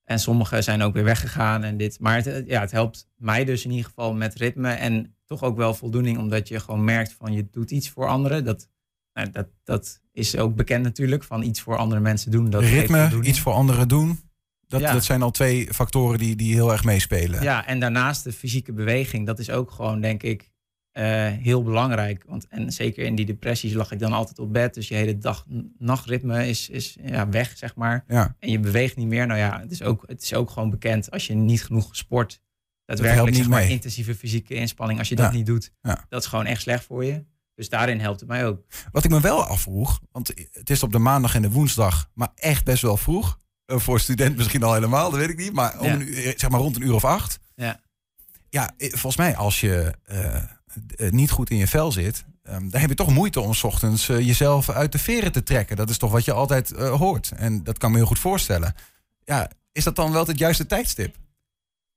En 0.05 0.19
sommigen 0.19 0.63
zijn 0.63 0.83
ook 0.83 0.95
weer 0.95 1.05
weggegaan 1.05 1.63
en 1.63 1.77
dit. 1.77 2.01
Maar 2.01 2.25
het, 2.25 2.47
ja, 2.47 2.61
het 2.61 2.71
helpt 2.71 3.09
mij 3.17 3.45
dus 3.45 3.65
in 3.65 3.71
ieder 3.71 3.87
geval 3.87 4.15
met 4.15 4.35
ritme. 4.35 4.73
En 4.73 5.17
toch 5.25 5.43
ook 5.43 5.57
wel 5.57 5.75
voldoening, 5.75 6.19
omdat 6.19 6.49
je 6.49 6.61
gewoon 6.61 6.85
merkt 6.85 7.13
van 7.13 7.33
je 7.33 7.51
doet 7.51 7.71
iets 7.71 7.91
voor 7.91 8.09
anderen. 8.09 8.45
Dat, 8.45 8.69
nou, 9.12 9.31
dat, 9.31 9.48
dat 9.64 10.01
is 10.12 10.37
ook 10.37 10.55
bekend 10.55 10.83
natuurlijk, 10.85 11.25
van 11.25 11.42
iets 11.42 11.61
voor 11.61 11.77
andere 11.77 12.01
mensen 12.01 12.31
doen. 12.31 12.51
Dat 12.51 12.62
Ritme, 12.62 13.18
iets 13.22 13.40
voor 13.40 13.53
anderen 13.53 13.88
doen. 13.88 14.20
Dat, 14.66 14.81
Ja. 14.81 14.92
dat 14.92 15.05
zijn 15.05 15.22
al 15.22 15.31
twee 15.31 15.75
factoren 15.75 16.18
die, 16.18 16.37
die 16.37 16.55
heel 16.55 16.72
erg 16.72 16.85
meespelen. 16.85 17.42
Ja, 17.42 17.66
en 17.66 17.81
daarnaast 17.81 18.25
de 18.25 18.33
fysieke 18.33 18.72
beweging. 18.72 19.27
Dat 19.27 19.38
is 19.38 19.51
ook 19.51 19.70
gewoon, 19.70 20.01
denk 20.01 20.22
ik, 20.22 20.51
eh, 20.92 21.05
heel 21.27 21.62
belangrijk. 21.62 22.25
Want, 22.27 22.46
en 22.48 22.72
zeker 22.72 23.05
in 23.05 23.14
die 23.14 23.27
depressies 23.27 23.72
lag 23.72 23.92
ik 23.92 23.98
dan 23.98 24.12
altijd 24.12 24.38
op 24.38 24.53
bed. 24.53 24.75
Dus 24.75 24.88
je 24.88 24.94
hele 24.94 25.18
dag-nachtritme 25.18 26.48
is, 26.48 26.68
is 26.68 26.96
ja, 27.05 27.29
weg, 27.29 27.57
zeg 27.57 27.75
maar. 27.75 28.05
Ja. 28.09 28.37
En 28.38 28.51
je 28.51 28.59
beweegt 28.61 28.96
niet 28.96 29.07
meer. 29.07 29.27
Nou 29.27 29.38
ja, 29.38 29.61
het 29.61 29.70
is 29.70 29.83
ook, 29.83 30.05
het 30.07 30.22
is 30.22 30.35
ook 30.35 30.51
gewoon 30.51 30.70
bekend 30.70 31.11
als 31.11 31.27
je 31.27 31.35
niet 31.35 31.64
genoeg 31.64 31.96
sport. 31.96 32.31
helpt 32.85 33.03
Daadwerkelijk, 33.03 33.27
niet 33.37 33.37
zeg 33.44 33.48
maar, 33.48 33.62
mee. 33.62 33.70
intensieve 33.70 34.14
fysieke 34.14 34.55
inspanning. 34.55 34.98
Als 34.98 35.09
je 35.09 35.14
dat 35.14 35.31
Ja. 35.31 35.37
niet 35.37 35.46
doet, 35.46 35.72
Ja. 35.83 36.05
dat 36.09 36.22
is 36.22 36.29
gewoon 36.29 36.46
echt 36.46 36.61
slecht 36.62 36.85
voor 36.85 37.05
je. 37.05 37.25
Dus 37.55 37.69
daarin 37.69 38.01
helpt 38.01 38.21
het 38.21 38.29
mij 38.29 38.47
ook. 38.47 38.61
Wat 38.93 39.05
ik 39.05 39.11
me 39.11 39.21
wel 39.21 39.45
afvroeg, 39.45 40.01
want 40.12 40.33
het 40.53 40.71
is 40.71 40.83
op 40.83 40.93
de 40.93 40.99
maandag 40.99 41.35
en 41.35 41.43
de 41.43 41.51
woensdag, 41.51 42.11
maar 42.15 42.29
echt 42.35 42.65
best 42.65 42.83
wel 42.83 42.97
vroeg. 42.97 43.38
Eh, 43.67 43.79
Voor 43.79 44.01
student 44.01 44.37
misschien 44.37 44.62
al 44.62 44.73
helemaal, 44.75 45.11
dat 45.11 45.21
weet 45.21 45.29
ik 45.29 45.37
niet. 45.38 45.53
Maar, 45.53 45.79
om 45.79 45.87
Ja. 45.87 45.93
een 45.93 46.09
uur, 46.09 46.35
zeg 46.37 46.51
maar 46.51 46.61
rond 46.61 46.77
een 46.77 46.83
uur 46.83 46.95
of 46.95 47.05
acht. 47.05 47.38
Ja. 47.55 47.81
Ja, 48.49 48.71
eh, 48.77 48.88
volgens 48.91 49.17
mij 49.17 49.37
als 49.37 49.61
je 49.61 49.95
eh, 50.05 50.35
eh, 50.37 50.43
niet 51.11 51.31
goed 51.31 51.51
in 51.51 51.57
je 51.57 51.67
vel 51.67 51.93
zit, 51.93 52.25
ehm, 52.43 52.69
dan 52.69 52.81
heb 52.81 52.88
je 52.88 52.95
toch 52.97 53.11
moeite 53.15 53.41
om 53.41 53.55
's 53.55 53.62
ochtends 53.65 54.09
eh, 54.09 54.19
jezelf 54.27 54.71
uit 54.71 54.93
de 54.93 54.99
veren 54.99 55.33
te 55.33 55.43
trekken. 55.43 55.77
Dat 55.77 55.91
is 55.91 55.99
toch 55.99 56.11
wat 56.12 56.25
je 56.25 56.33
altijd 56.33 56.73
eh, 56.73 56.91
hoort. 56.99 57.33
En 57.37 57.62
dat 57.65 57.79
kan 57.79 57.91
me 57.91 57.97
heel 57.97 58.07
goed 58.07 58.19
voorstellen. 58.19 58.75
Ja, 59.25 59.51
is 59.73 59.85
dat 59.85 59.97
dan 59.97 60.12
wel 60.12 60.27
het 60.27 60.38
juiste 60.38 60.67
tijdstip? 60.67 61.17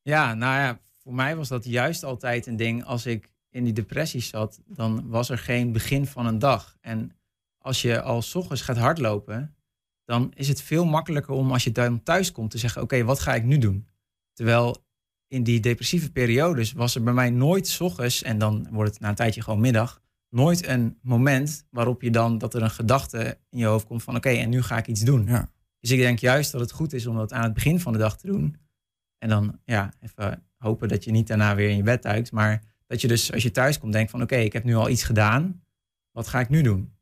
Ja, 0.02 0.34
nou 0.34 0.60
ja, 0.62 0.80
voor 1.04 1.14
mij 1.14 1.36
was 1.36 1.48
dat 1.48 1.66
juist 1.66 2.04
altijd 2.04 2.48
een 2.48 2.56
ding. 2.56 2.84
Als 2.86 3.06
ik 3.06 3.30
in 3.56 3.64
die 3.64 3.74
depressies 3.74 4.28
zat, 4.28 4.62
dan 4.66 5.08
was 5.08 5.30
er 5.30 5.38
geen 5.38 5.72
begin 5.72 6.06
van 6.06 6.26
een 6.26 6.40
dag. 6.40 6.78
En 6.82 7.18
als 7.58 7.82
je 7.82 8.02
al 8.02 8.22
's 8.22 8.36
ochtends 8.36 8.62
gaat 8.62 8.78
hardlopen, 8.78 9.56
dan 10.04 10.32
is 10.34 10.48
het 10.48 10.62
veel 10.62 10.86
makkelijker 10.86 11.34
om 11.34 11.52
als 11.52 11.64
je 11.64 11.72
dan 11.72 12.04
thuis 12.04 12.32
komt 12.32 12.52
te 12.52 12.58
zeggen: 12.58 12.82
Oké, 12.82 13.04
wat 13.04 13.20
ga 13.20 13.36
ik 13.36 13.44
nu 13.44 13.58
doen? 13.58 13.88
Terwijl 14.34 14.86
in 15.28 15.44
die 15.44 15.60
depressieve 15.60 16.12
periodes 16.12 16.72
was 16.72 16.96
er 16.96 17.04
bij 17.04 17.14
mij 17.14 17.30
nooit 17.30 17.68
's 17.68 17.80
ochtends, 17.80 18.24
en 18.24 18.38
dan 18.38 18.68
wordt 18.72 18.92
het 18.92 19.00
na 19.00 19.10
een 19.10 19.16
tijdje 19.16 19.42
gewoon 19.42 19.60
middag, 19.60 20.02
nooit 20.30 20.68
een 20.68 20.98
moment 21.02 21.68
waarop 21.70 22.02
je 22.02 22.12
dan 22.12 22.38
dat 22.38 22.54
er 22.54 22.62
een 22.62 22.72
gedachte 22.72 23.38
in 23.50 23.60
je 23.60 23.66
hoofd 23.66 23.86
komt 23.86 24.04
van: 24.04 24.16
Oké, 24.16 24.30
en 24.30 24.50
nu 24.50 24.62
ga 24.62 24.78
ik 24.78 24.88
iets 24.88 25.02
doen. 25.02 25.26
Ja. 25.26 25.52
Dus 25.80 25.92
ik 25.92 26.00
denk 26.00 26.20
juist 26.20 26.52
dat 26.52 26.62
het 26.62 26.72
goed 26.72 26.94
is 26.94 27.06
om 27.06 27.16
dat 27.16 27.34
aan 27.34 27.44
het 27.44 27.54
begin 27.54 27.80
van 27.80 27.94
de 27.94 28.00
dag 28.00 28.18
te 28.18 28.28
doen. 28.28 28.58
En 29.18 29.30
dan 29.30 29.60
ja, 29.66 29.94
even 30.00 30.44
hopen 30.58 30.88
dat 30.88 31.04
je 31.04 31.12
niet 31.12 31.28
daarna 31.28 31.56
weer 31.56 31.70
in 31.70 31.78
je 31.78 31.84
bed 31.84 32.04
duikt. 32.04 32.32
Maar 32.32 32.75
dat 32.88 33.02
je 33.02 33.08
dus 33.08 33.32
als 33.34 33.44
je 33.44 33.52
thuis 33.52 33.80
komt 33.80 33.94
denkt 33.94 34.12
van 34.12 34.22
oké, 34.22 34.36
ik 34.36 34.54
heb 34.54 34.64
nu 34.64 34.76
al 34.76 34.90
iets 34.90 35.04
gedaan. 35.04 35.64
Wat 36.12 36.28
ga 36.28 36.40
ik 36.40 36.50
nu 36.50 36.62
doen? 36.62 36.94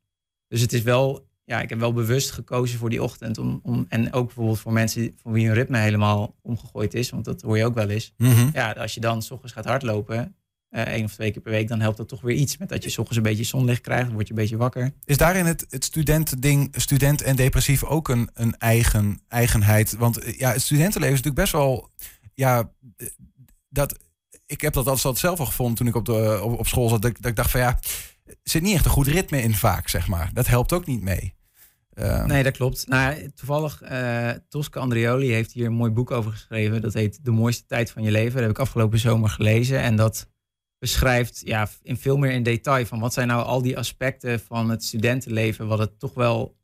Dus 0.48 0.60
het 0.60 0.72
is 0.72 0.82
wel, 0.82 1.28
ja, 1.44 1.60
ik 1.60 1.68
heb 1.68 1.78
wel 1.78 1.92
bewust 1.92 2.30
gekozen 2.30 2.78
voor 2.78 2.90
die 2.90 3.02
ochtend. 3.02 3.38
Om, 3.38 3.60
om, 3.62 3.86
en 3.88 4.12
ook 4.12 4.26
bijvoorbeeld 4.26 4.60
voor 4.60 4.72
mensen 4.72 5.12
voor 5.16 5.32
wie 5.32 5.46
hun 5.46 5.54
ritme 5.54 5.78
helemaal 5.78 6.34
omgegooid 6.42 6.94
is. 6.94 7.10
Want 7.10 7.24
dat 7.24 7.42
hoor 7.42 7.56
je 7.56 7.64
ook 7.64 7.74
wel 7.74 7.88
eens. 7.88 8.12
Mhm. 8.16 8.48
Ja, 8.52 8.72
als 8.72 8.94
je 8.94 9.00
dan 9.00 9.22
s 9.22 9.30
ochtends 9.30 9.54
gaat 9.54 9.64
hardlopen, 9.64 10.36
eh, 10.68 10.82
één 10.82 11.04
of 11.04 11.12
twee 11.12 11.30
keer 11.30 11.42
per 11.42 11.52
week, 11.52 11.68
dan 11.68 11.80
helpt 11.80 11.96
dat 11.96 12.08
toch 12.08 12.20
weer 12.20 12.36
iets. 12.36 12.56
Met 12.56 12.68
dat 12.68 12.84
je 12.84 12.90
s 12.90 12.98
ochtends 12.98 13.16
een 13.16 13.22
beetje 13.22 13.44
zonlicht 13.44 13.80
krijgt, 13.80 14.04
dan 14.04 14.14
word 14.14 14.26
je 14.26 14.32
een 14.32 14.40
beetje 14.40 14.56
wakker. 14.56 14.92
Is 15.04 15.16
daarin 15.16 15.46
het, 15.46 15.66
het 15.68 15.84
studentending, 15.84 16.74
student 16.76 17.22
en 17.22 17.36
depressief 17.36 17.84
ook 17.84 18.08
een, 18.08 18.30
een 18.34 18.56
eigen 18.56 19.20
eigenheid? 19.28 19.96
Want 19.96 20.18
eh, 20.18 20.38
ja, 20.38 20.52
het 20.52 20.62
studentenleven 20.62 21.16
is 21.16 21.22
natuurlijk 21.22 21.50
best 21.50 21.52
wel. 21.52 21.90
Ja, 22.34 22.70
eh, 22.96 23.06
dat, 23.68 23.98
ik 24.54 24.60
heb 24.60 24.72
dat 24.72 24.86
altijd 24.86 25.18
zelf 25.18 25.38
al 25.40 25.46
gevonden 25.46 25.74
toen 25.74 25.86
ik 25.86 25.94
op, 25.94 26.08
op, 26.58 26.66
school 26.66 26.88
zat. 26.88 27.02
Dat, 27.02 27.10
ik- 27.24 27.36
dacht 27.36 27.50
van 27.50 27.60
ja, 27.60 27.78
er 28.24 28.34
zit 28.42 28.62
niet 28.62 28.74
echt 28.74 28.84
een 28.84 28.90
goed 28.90 29.06
ritme 29.06 29.42
in 29.42 29.54
vaak, 29.54 29.88
zeg 29.88 30.08
maar. 30.08 30.30
Dat 30.32 30.46
helpt 30.46 30.72
ook 30.72 30.86
niet 30.86 31.02
mee. 31.02 31.34
Eh, 31.90 32.24
Nee, 32.24 32.42
dat 32.42 32.56
klopt. 32.56 32.86
Nou, 32.88 33.30
toevallig, 33.34 33.82
eh 33.82 34.30
Tosca 34.48 34.80
Andrioli 34.80 35.32
heeft 35.32 35.52
hier 35.52 35.66
een 35.66 35.72
mooi 35.72 35.90
boek 35.90 36.10
over 36.10 36.30
geschreven. 36.30 36.80
Dat 36.82 36.92
heet 36.94 37.24
De 37.24 37.30
mooiste 37.30 37.66
tijd 37.66 37.90
van 37.90 38.02
je 38.02 38.10
leven. 38.10 38.32
Dat 38.32 38.40
heb 38.42 38.50
ik 38.50 38.58
afgelopen 38.58 38.98
zomer 38.98 39.28
gelezen. 39.28 39.80
En 39.80 39.96
dat 39.96 40.28
beschrijft 40.78 41.40
ja, 41.44 41.68
in 41.82 41.96
veel 41.96 42.16
meer 42.16 42.30
in 42.30 42.42
detail 42.42 42.86
van 42.86 43.00
wat 43.00 43.12
zijn 43.12 43.28
nou 43.28 43.44
al 43.44 43.62
die 43.62 43.78
aspecten 43.78 44.40
van 44.40 44.70
het 44.70 44.84
studentenleven, 44.84 45.66
wat 45.66 45.78
het 45.78 45.98
toch 45.98 46.14
wel 46.14 46.56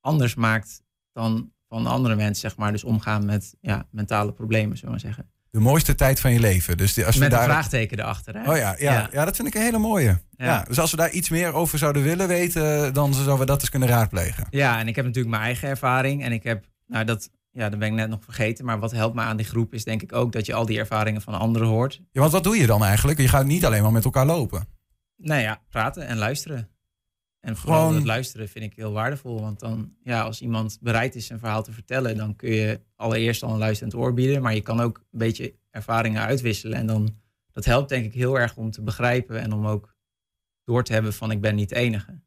anders 0.00 0.34
maakt 0.34 0.82
dan 1.12 1.52
van 1.68 1.86
andere 1.86 2.14
mensen, 2.16 2.48
zeg 2.50 2.56
maar. 2.56 2.72
Dus 2.72 2.84
omgaan 2.84 3.24
met 3.24 3.54
ja, 3.60 3.88
mentale 3.90 4.32
problemen, 4.32 4.76
zullen 4.76 4.94
we 4.94 5.00
maar 5.02 5.14
zeggen. 5.14 5.32
De 5.52 5.60
mooiste 5.60 5.94
tijd 5.94 6.20
van 6.20 6.32
je 6.32 6.40
leven. 6.40 6.76
Dus 6.76 7.04
als 7.04 7.16
Met 7.16 7.28
we 7.28 7.34
daar... 7.34 7.44
een 7.44 7.50
vraagteken 7.50 7.98
erachter. 7.98 8.34
Hè? 8.34 8.50
Oh 8.50 8.56
ja, 8.56 8.74
ja, 8.78 9.08
ja. 9.12 9.24
dat 9.24 9.36
vind 9.36 9.48
ik 9.48 9.54
een 9.54 9.62
hele 9.62 9.78
mooie. 9.78 10.20
Ja. 10.36 10.64
dus 10.68 10.78
als 10.78 10.90
we 10.90 10.96
daar 10.96 11.10
iets 11.10 11.28
meer 11.28 11.52
over 11.52 11.78
zouden 11.78 12.02
willen 12.02 12.28
weten, 12.28 12.94
dan 12.94 13.14
zouden 13.14 13.38
we 13.38 13.44
dat 13.44 13.60
eens 13.60 13.70
kunnen 13.70 13.88
raadplegen. 13.88 14.46
Ja, 14.50 14.78
en 14.78 14.88
ik 14.88 14.96
heb 14.96 15.04
natuurlijk 15.04 15.34
mijn 15.34 15.46
eigen 15.46 15.68
ervaring. 15.68 16.24
En 16.24 16.32
ik 16.32 16.42
heb, 16.42 16.64
nou 16.86 17.04
dat, 17.04 17.30
ja, 17.50 17.68
dat 17.68 17.78
ben 17.78 17.88
ik 17.88 17.94
net 17.94 18.08
nog 18.08 18.24
vergeten. 18.24 18.64
Maar 18.64 18.78
wat 18.78 18.92
helpt 18.92 19.14
me 19.14 19.20
aan 19.20 19.36
die 19.36 19.46
groep 19.46 19.74
is 19.74 19.84
denk 19.84 20.02
ik 20.02 20.12
ook 20.12 20.32
dat 20.32 20.46
je 20.46 20.54
al 20.54 20.66
die 20.66 20.78
ervaringen 20.78 21.22
van 21.22 21.34
anderen 21.34 21.68
hoort. 21.68 22.00
Ja, 22.12 22.20
want 22.20 22.32
wat 22.32 22.44
doe 22.44 22.56
je 22.56 22.66
dan 22.66 22.84
eigenlijk? 22.84 23.18
Je 23.18 23.28
gaat 23.28 23.46
niet 23.46 23.64
alleen 23.64 23.82
maar 23.82 23.92
met 23.92 24.04
elkaar 24.04 24.26
lopen. 24.26 24.66
Nou 25.16 25.40
ja, 25.40 25.60
praten 25.70 26.06
en 26.06 26.18
luisteren. 26.18 26.68
En 27.42 27.56
vooral 27.56 27.80
Gewoon... 27.80 27.94
het 27.94 28.04
luisteren 28.04 28.48
vind 28.48 28.64
ik 28.64 28.76
heel 28.76 28.92
waardevol. 28.92 29.40
Want 29.40 29.60
dan, 29.60 29.92
ja, 30.02 30.22
als 30.22 30.40
iemand 30.40 30.78
bereid 30.80 31.14
is 31.14 31.30
een 31.30 31.38
verhaal 31.38 31.62
te 31.62 31.72
vertellen, 31.72 32.16
dan 32.16 32.36
kun 32.36 32.50
je 32.50 32.80
allereerst 32.96 33.42
al 33.42 33.52
een 33.52 33.58
luisterend 33.58 33.94
oor 33.94 34.14
bieden. 34.14 34.42
Maar 34.42 34.54
je 34.54 34.60
kan 34.60 34.80
ook 34.80 34.98
een 34.98 35.18
beetje 35.18 35.54
ervaringen 35.70 36.22
uitwisselen. 36.22 36.78
En 36.78 36.86
dan, 36.86 37.16
dat 37.52 37.64
helpt 37.64 37.88
denk 37.88 38.04
ik 38.04 38.12
heel 38.12 38.38
erg 38.38 38.56
om 38.56 38.70
te 38.70 38.82
begrijpen 38.82 39.40
en 39.40 39.52
om 39.52 39.66
ook 39.66 39.94
door 40.64 40.84
te 40.84 40.92
hebben 40.92 41.12
van 41.12 41.30
ik 41.30 41.40
ben 41.40 41.54
niet 41.54 41.68
de 41.68 41.74
enige. 41.74 42.20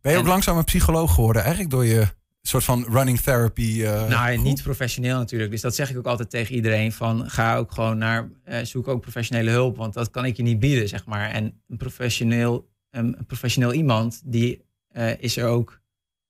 Ben 0.00 0.12
je 0.12 0.18
ook 0.18 0.26
langzaam 0.26 0.56
een 0.56 0.64
psycholoog 0.64 1.14
geworden, 1.14 1.42
eigenlijk 1.42 1.70
door 1.70 1.84
je 1.84 2.06
soort 2.42 2.64
van 2.64 2.86
running 2.88 3.20
therapy? 3.20 3.80
Uh, 3.80 4.08
nou, 4.08 4.38
niet 4.38 4.62
professioneel 4.62 5.18
natuurlijk. 5.18 5.50
Dus 5.50 5.60
dat 5.60 5.74
zeg 5.74 5.90
ik 5.90 5.96
ook 5.96 6.06
altijd 6.06 6.30
tegen 6.30 6.54
iedereen 6.54 6.92
van 6.92 7.30
ga 7.30 7.56
ook 7.56 7.72
gewoon 7.72 7.98
naar, 7.98 8.30
uh, 8.44 8.58
zoek 8.62 8.88
ook 8.88 9.00
professionele 9.00 9.50
hulp, 9.50 9.76
want 9.76 9.94
dat 9.94 10.10
kan 10.10 10.24
ik 10.24 10.36
je 10.36 10.42
niet 10.42 10.60
bieden, 10.60 10.88
zeg 10.88 11.06
maar. 11.06 11.30
En 11.30 11.62
een 11.68 11.76
professioneel 11.76 12.71
een 12.92 13.26
professioneel 13.26 13.72
iemand, 13.72 14.22
die 14.24 14.64
uh, 14.92 15.18
is 15.18 15.36
er 15.36 15.46
ook, 15.46 15.80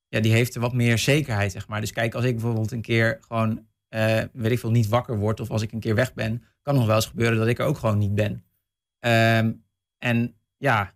ja, 0.07 0.19
die 0.19 0.31
heeft 0.31 0.55
er 0.55 0.61
wat 0.61 0.73
meer 0.73 0.97
zekerheid, 0.97 1.51
zeg 1.51 1.67
maar. 1.67 1.81
Dus 1.81 1.91
kijk, 1.91 2.15
als 2.15 2.25
ik 2.25 2.33
bijvoorbeeld 2.33 2.71
een 2.71 2.81
keer 2.81 3.17
gewoon, 3.21 3.65
uh, 3.89 4.21
weet 4.33 4.51
ik 4.51 4.59
veel, 4.59 4.71
niet 4.71 4.87
wakker 4.87 5.17
word, 5.17 5.39
of 5.39 5.49
als 5.49 5.61
ik 5.61 5.71
een 5.71 5.79
keer 5.79 5.95
weg 5.95 6.13
ben, 6.13 6.43
kan 6.61 6.75
nog 6.75 6.85
wel 6.85 6.95
eens 6.95 7.05
gebeuren 7.05 7.37
dat 7.37 7.47
ik 7.47 7.59
er 7.59 7.65
ook 7.65 7.77
gewoon 7.77 7.97
niet 7.97 8.15
ben. 8.15 8.43
Um, 8.99 9.63
en 9.97 10.35
ja, 10.57 10.93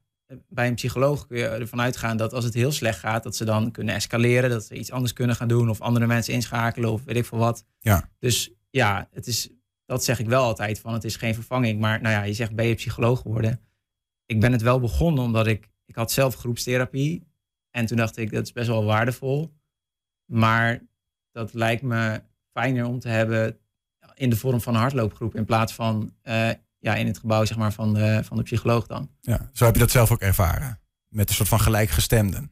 bij 0.49 0.67
een 0.67 0.75
psycholoog 0.75 1.27
kun 1.27 1.37
je 1.37 1.47
ervan 1.47 1.81
uitgaan 1.81 2.17
dat 2.17 2.33
als 2.33 2.43
het 2.43 2.53
heel 2.53 2.71
slecht 2.71 2.99
gaat, 2.99 3.23
dat 3.23 3.35
ze 3.35 3.45
dan 3.45 3.71
kunnen 3.71 3.95
escaleren, 3.95 4.49
dat 4.49 4.65
ze 4.65 4.75
iets 4.75 4.91
anders 4.91 5.13
kunnen 5.13 5.35
gaan 5.35 5.47
doen, 5.47 5.69
of 5.69 5.81
andere 5.81 6.07
mensen 6.07 6.33
inschakelen, 6.33 6.91
of 6.91 7.03
weet 7.03 7.15
ik 7.15 7.25
veel 7.25 7.37
wat. 7.37 7.65
Ja. 7.79 8.09
Dus 8.19 8.51
ja, 8.69 9.07
het 9.11 9.27
is, 9.27 9.49
dat 9.85 10.03
zeg 10.03 10.19
ik 10.19 10.27
wel 10.27 10.43
altijd, 10.43 10.79
van 10.79 10.93
het 10.93 11.03
is 11.03 11.15
geen 11.15 11.33
vervanging. 11.33 11.79
Maar 11.79 12.01
nou 12.01 12.13
ja, 12.13 12.23
je 12.23 12.33
zegt, 12.33 12.55
ben 12.55 12.65
je 12.65 12.75
psycholoog 12.75 13.21
geworden? 13.21 13.59
Ik 14.27 14.39
ben 14.39 14.51
het 14.51 14.61
wel 14.61 14.79
begonnen 14.79 15.23
omdat 15.23 15.47
ik, 15.47 15.69
ik 15.85 15.95
had 15.95 16.11
zelf 16.11 16.35
groepstherapie. 16.35 17.27
En 17.71 17.85
toen 17.85 17.97
dacht 17.97 18.17
ik, 18.17 18.31
dat 18.31 18.43
is 18.43 18.51
best 18.51 18.67
wel 18.67 18.85
waardevol. 18.85 19.53
Maar 20.25 20.81
dat 21.31 21.53
lijkt 21.53 21.81
me 21.81 22.21
fijner 22.51 22.85
om 22.85 22.99
te 22.99 23.09
hebben 23.09 23.59
in 24.13 24.29
de 24.29 24.35
vorm 24.35 24.61
van 24.61 24.73
een 24.73 24.79
hardloopgroep. 24.79 25.35
In 25.35 25.45
plaats 25.45 25.73
van 25.73 26.13
uh, 26.23 26.49
ja, 26.77 26.95
in 26.95 27.07
het 27.07 27.17
gebouw 27.17 27.45
zeg 27.45 27.57
maar, 27.57 27.73
van, 27.73 27.93
de, 27.93 28.23
van 28.23 28.37
de 28.37 28.43
psycholoog 28.43 28.87
dan. 28.87 29.09
Ja, 29.21 29.49
zo 29.53 29.65
heb 29.65 29.73
je 29.73 29.79
dat 29.79 29.91
zelf 29.91 30.11
ook 30.11 30.21
ervaren? 30.21 30.79
Met 31.07 31.29
een 31.29 31.35
soort 31.35 31.49
van 31.49 31.59
gelijkgestemden? 31.59 32.51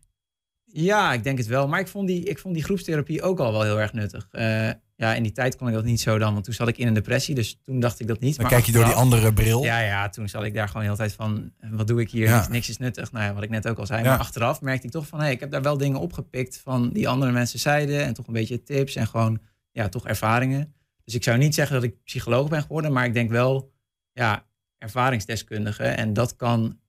Ja, 0.64 1.14
ik 1.14 1.24
denk 1.24 1.38
het 1.38 1.48
wel. 1.48 1.68
Maar 1.68 1.80
ik 1.80 1.88
vond 1.88 2.08
die, 2.08 2.24
ik 2.24 2.40
vond 2.40 2.54
die 2.54 2.64
groepstherapie 2.64 3.22
ook 3.22 3.40
al 3.40 3.52
wel 3.52 3.64
heel 3.64 3.80
erg 3.80 3.94
nuttig. 3.94 4.28
Uh, 4.32 4.70
ja, 4.96 5.14
in 5.14 5.24
die 5.24 5.32
tijd 5.32 5.56
kon 5.56 5.68
ik 5.68 5.74
dat 5.74 5.84
niet 5.84 6.02
zo 6.02 6.18
dan, 6.18 6.34
want 6.34 6.46
toen 6.46 6.54
zat 6.54 6.68
ik 6.68 6.78
in 6.78 6.88
een 6.88 6.94
depressie, 6.94 7.36
dus 7.36 7.60
toen 7.64 7.80
dacht 7.80 8.00
ik 8.00 8.08
dat 8.08 8.20
niet. 8.20 8.36
Dan 8.36 8.46
maar 8.46 8.54
kijk 8.54 8.66
je 8.66 8.72
door 8.72 8.86
die 8.86 8.94
andere 8.94 9.34
bril. 9.34 9.64
Ja, 9.64 9.80
ja, 9.80 10.10
toen 10.10 10.30
zat 10.30 10.44
ik 10.44 10.54
daar 10.54 10.68
gewoon 10.68 10.82
de 10.82 10.88
hele 10.88 10.98
tijd 10.98 11.14
van, 11.14 11.52
wat 11.72 11.88
doe 11.88 12.02
ik 12.02 12.12
hier? 12.12 12.48
Niks, 12.50 12.70
is 12.70 12.78
nuttig. 12.78 13.12
Nou 13.12 13.26
ja, 13.26 13.34
wat 13.34 13.44
ik 13.44 13.50
net 13.50 13.68
ook 13.68 13.78
al 13.78 13.86
zei. 13.86 14.04
Maar 14.04 14.18
achteraf 14.18 14.62
merkte 14.62 14.86
ik 14.86 14.92
toch 14.92 15.08
van, 15.08 15.20
hé, 15.20 15.26
hey, 15.26 15.34
ik 15.34 15.40
heb 15.40 15.52
daar 15.52 15.62
wel 15.62 15.78
dingen 15.78 16.00
opgepikt 16.00 16.58
van 16.58 16.90
die 16.90 17.08
andere 17.08 17.32
mensen 17.32 17.60
zeiden 17.60 18.04
en 18.04 18.14
toch 18.14 18.28
een 18.28 18.34
beetje 18.34 18.64
tips 18.64 18.96
en 18.96 19.08
gewoon, 19.08 19.40
ja, 19.72 19.90
toch 19.90 20.08
ervaringen. 20.08 20.74
Dus 21.04 21.16
ik 21.16 21.24
zou 21.24 21.38
niet 21.38 21.56
zeggen 21.56 21.76
dat 21.76 21.84
ik 21.84 22.04
psycholoog 22.04 22.50
ben 22.50 22.62
geworden, 22.62 22.94
maar 22.94 23.06
ik 23.06 23.14
denk 23.14 23.30
wel, 23.30 23.74
ja, 24.12 24.46
ervaringsdeskundige. 24.78 25.84
En 25.84 26.14
dat 26.14 26.36
kan 26.36 26.80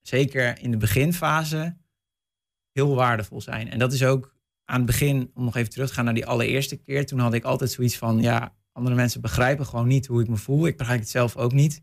zeker 0.00 0.58
in 0.60 0.70
de 0.70 0.76
beginfase 0.76 1.76
heel 2.72 2.94
waardevol 2.94 3.40
zijn. 3.40 3.70
En 3.70 3.78
dat 3.78 3.92
is 3.92 4.04
ook 4.04 4.36
aan 4.68 4.76
het 4.76 4.86
begin, 4.86 5.30
om 5.34 5.44
nog 5.44 5.56
even 5.56 5.70
terug 5.70 5.88
te 5.88 5.94
gaan 5.94 6.04
naar 6.04 6.14
die 6.14 6.26
allereerste 6.26 6.76
keer, 6.76 7.06
toen 7.06 7.18
had 7.18 7.34
ik 7.34 7.44
altijd 7.44 7.70
zoiets 7.70 7.96
van, 7.96 8.20
ja, 8.20 8.56
andere 8.72 8.96
mensen 8.96 9.20
begrijpen 9.20 9.66
gewoon 9.66 9.86
niet 9.86 10.06
hoe 10.06 10.22
ik 10.22 10.28
me 10.28 10.36
voel. 10.36 10.66
Ik 10.66 10.76
begrijp 10.76 11.00
het 11.00 11.08
zelf 11.08 11.36
ook 11.36 11.52
niet. 11.52 11.82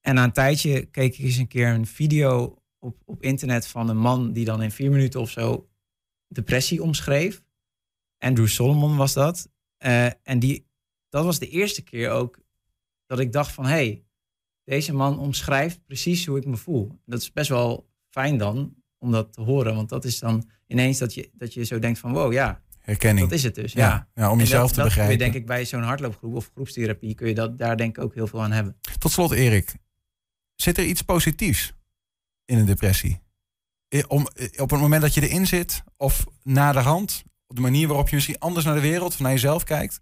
En 0.00 0.14
na 0.14 0.24
een 0.24 0.32
tijdje 0.32 0.84
keek 0.84 1.18
ik 1.18 1.24
eens 1.24 1.36
een 1.36 1.48
keer 1.48 1.68
een 1.68 1.86
video 1.86 2.62
op, 2.78 3.02
op 3.04 3.22
internet 3.22 3.66
van 3.66 3.88
een 3.88 3.98
man 3.98 4.32
die 4.32 4.44
dan 4.44 4.62
in 4.62 4.70
vier 4.70 4.90
minuten 4.90 5.20
of 5.20 5.30
zo 5.30 5.70
depressie 6.28 6.82
omschreef. 6.82 7.44
Andrew 8.18 8.46
Solomon 8.46 8.96
was 8.96 9.12
dat. 9.12 9.50
Uh, 9.78 10.06
en 10.06 10.38
die, 10.38 10.68
dat 11.08 11.24
was 11.24 11.38
de 11.38 11.48
eerste 11.48 11.82
keer 11.82 12.10
ook 12.10 12.38
dat 13.06 13.18
ik 13.18 13.32
dacht 13.32 13.52
van, 13.52 13.64
hé, 13.64 13.70
hey, 13.70 14.04
deze 14.64 14.94
man 14.94 15.18
omschrijft 15.18 15.84
precies 15.84 16.26
hoe 16.26 16.38
ik 16.38 16.46
me 16.46 16.56
voel. 16.56 17.00
Dat 17.04 17.20
is 17.20 17.32
best 17.32 17.48
wel 17.48 17.90
fijn 18.08 18.38
dan, 18.38 18.79
om 19.00 19.10
dat 19.10 19.32
te 19.32 19.40
horen. 19.40 19.74
Want 19.74 19.88
dat 19.88 20.04
is 20.04 20.18
dan 20.18 20.48
ineens 20.66 20.98
dat 20.98 21.14
je, 21.14 21.30
dat 21.32 21.54
je 21.54 21.64
zo 21.64 21.78
denkt 21.78 21.98
van 21.98 22.12
wow, 22.12 22.32
ja. 22.32 22.62
Herkenning. 22.80 23.28
Dat 23.28 23.38
is 23.38 23.44
het 23.44 23.54
dus, 23.54 23.72
ja. 23.72 24.08
ja. 24.14 24.30
om 24.30 24.38
jezelf 24.38 24.72
te 24.72 24.82
begrijpen. 24.82 25.18
Dat 25.18 25.32
denk 25.32 25.42
ik 25.42 25.46
bij 25.46 25.64
zo'n 25.64 25.82
hardloopgroep 25.82 26.34
of 26.34 26.50
groepstherapie 26.54 27.14
kun 27.14 27.28
je 27.28 27.34
dat 27.34 27.58
daar 27.58 27.76
denk 27.76 27.96
ik 27.96 28.04
ook 28.04 28.14
heel 28.14 28.26
veel 28.26 28.42
aan 28.42 28.52
hebben. 28.52 28.76
Tot 28.98 29.10
slot 29.10 29.30
Erik, 29.30 29.74
zit 30.54 30.78
er 30.78 30.84
iets 30.84 31.02
positiefs 31.02 31.72
in 32.44 32.58
een 32.58 32.66
depressie? 32.66 33.20
Om, 34.06 34.28
op 34.56 34.70
het 34.70 34.80
moment 34.80 35.02
dat 35.02 35.14
je 35.14 35.28
erin 35.28 35.46
zit 35.46 35.82
of 35.96 36.26
na 36.42 36.72
de 36.72 36.78
hand, 36.78 37.22
op 37.46 37.56
de 37.56 37.62
manier 37.62 37.88
waarop 37.88 38.08
je 38.08 38.14
misschien 38.14 38.38
anders 38.38 38.64
naar 38.64 38.74
de 38.74 38.80
wereld 38.80 39.12
of 39.12 39.18
naar 39.20 39.30
jezelf 39.30 39.64
kijkt? 39.64 40.00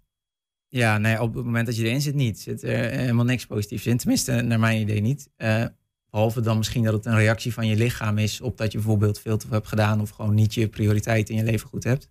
Ja, 0.67 0.97
nee, 0.97 1.21
op 1.21 1.33
het 1.33 1.45
moment 1.45 1.65
dat 1.65 1.75
je 1.75 1.83
erin 1.83 2.01
zit 2.01 2.15
niet. 2.15 2.39
Zit 2.39 2.63
er 2.63 2.89
helemaal 2.89 3.25
niks 3.25 3.45
positiefs 3.45 3.85
in. 3.85 3.97
Tenminste, 3.97 4.41
naar 4.41 4.59
mijn 4.59 4.81
idee 4.81 5.01
niet. 5.01 5.29
Uh, 5.37 5.65
Behalve 6.09 6.41
dan 6.41 6.57
misschien 6.57 6.83
dat 6.83 6.93
het 6.93 7.05
een 7.05 7.15
reactie 7.15 7.53
van 7.53 7.67
je 7.67 7.75
lichaam 7.75 8.17
is 8.17 8.41
op 8.41 8.57
dat 8.57 8.71
je 8.71 8.77
bijvoorbeeld 8.77 9.19
veel 9.19 9.37
te 9.37 9.45
veel 9.45 9.55
hebt 9.55 9.67
gedaan 9.67 10.01
of 10.01 10.09
gewoon 10.09 10.33
niet 10.33 10.53
je 10.53 10.67
prioriteit 10.67 11.29
in 11.29 11.35
je 11.35 11.43
leven 11.43 11.67
goed 11.67 11.83
hebt. 11.83 12.09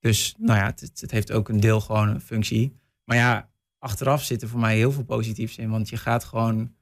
Dus 0.00 0.34
nou 0.38 0.58
ja, 0.58 0.66
het, 0.66 1.00
het, 1.00 1.10
heeft 1.10 1.32
ook 1.32 1.48
een 1.48 1.60
deel 1.60 1.80
gewoon 1.80 2.08
een 2.08 2.20
functie. 2.20 2.76
Maar 3.04 3.16
ja, 3.16 3.50
achteraf 3.78 4.22
zit 4.22 4.42
er 4.42 4.48
voor 4.48 4.60
mij 4.60 4.76
heel 4.76 4.92
veel 4.92 5.04
positiefs 5.04 5.56
in. 5.56 5.70
Want 5.70 5.88
je 5.88 5.96
gaat 5.96 6.24
gewoon 6.24 6.74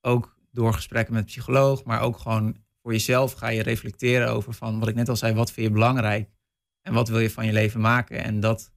ook 0.00 0.36
door 0.50 0.74
gesprekken 0.74 1.14
met 1.14 1.24
psycholoog, 1.24 1.84
maar 1.84 2.00
ook 2.00 2.18
gewoon 2.18 2.56
voor 2.82 2.92
jezelf 2.92 3.32
ga 3.32 3.48
je 3.48 3.62
reflecteren 3.62 4.28
over 4.30 4.52
van 4.52 4.78
wat 4.78 4.88
ik 4.88 4.94
net 4.94 5.08
al 5.08 5.16
zei, 5.16 5.34
wat 5.34 5.52
vind 5.52 5.66
je 5.66 5.72
belangrijk 5.72 6.30
en 6.80 6.92
wat 6.92 7.08
wil 7.08 7.18
je 7.18 7.30
van 7.30 7.46
je 7.46 7.52
leven 7.52 7.80
maken. 7.80 8.24
En 8.24 8.40
dat 8.40 8.72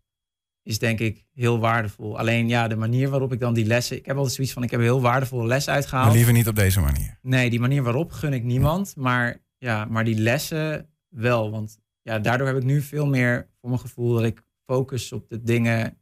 is 0.65 0.79
denk 0.79 0.99
ik 0.99 1.25
heel 1.33 1.59
waardevol. 1.59 2.17
Alleen 2.19 2.47
ja, 2.47 2.67
de 2.67 2.75
manier 2.75 3.09
waarop 3.09 3.33
ik 3.33 3.39
dan 3.39 3.53
die 3.53 3.65
lessen... 3.65 3.97
Ik 3.97 4.05
heb 4.05 4.15
altijd 4.15 4.35
zoiets 4.35 4.53
van, 4.53 4.63
ik 4.63 4.71
heb 4.71 4.79
een 4.79 4.85
heel 4.85 5.01
waardevolle 5.01 5.47
les 5.47 5.67
uitgehaald. 5.67 6.07
Maar 6.07 6.15
liever 6.15 6.33
niet 6.33 6.47
op 6.47 6.55
deze 6.55 6.79
manier. 6.79 7.19
Nee, 7.21 7.49
die 7.49 7.59
manier 7.59 7.83
waarop 7.83 8.11
gun 8.11 8.33
ik 8.33 8.43
niemand. 8.43 8.95
Maar 8.95 9.37
ja, 9.57 9.85
maar 9.85 10.03
die 10.03 10.15
lessen 10.15 10.89
wel. 11.09 11.51
Want 11.51 11.79
ja, 12.01 12.19
daardoor 12.19 12.47
heb 12.47 12.57
ik 12.57 12.63
nu 12.63 12.81
veel 12.81 13.07
meer 13.07 13.49
voor 13.59 13.69
mijn 13.69 13.81
gevoel 13.81 14.13
dat 14.13 14.23
ik 14.23 14.43
focus 14.65 15.11
op 15.11 15.29
de 15.29 15.41
dingen... 15.41 15.97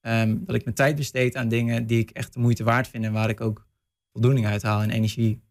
Ehm, 0.00 0.36
dat 0.40 0.54
ik 0.54 0.64
mijn 0.64 0.76
tijd 0.76 0.96
besteed 0.96 1.36
aan 1.36 1.48
dingen 1.48 1.86
die 1.86 1.98
ik 1.98 2.10
echt 2.10 2.32
de 2.32 2.40
moeite 2.40 2.64
waard 2.64 2.88
vind... 2.88 3.04
en 3.04 3.12
waar 3.12 3.28
ik 3.28 3.40
ook 3.40 3.66
voldoening 4.12 4.46
uit 4.46 4.62
haal 4.62 4.82
en 4.82 4.90
energie 4.90 5.42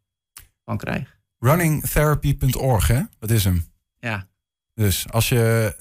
van 0.64 0.78
krijg. 0.78 1.20
Runningtherapy.org, 1.40 2.88
hè? 2.88 3.02
Dat 3.20 3.30
is 3.30 3.44
hem. 3.44 3.66
Ja. 4.00 4.28
Dus 4.74 5.10
als 5.10 5.30
je 5.30 5.76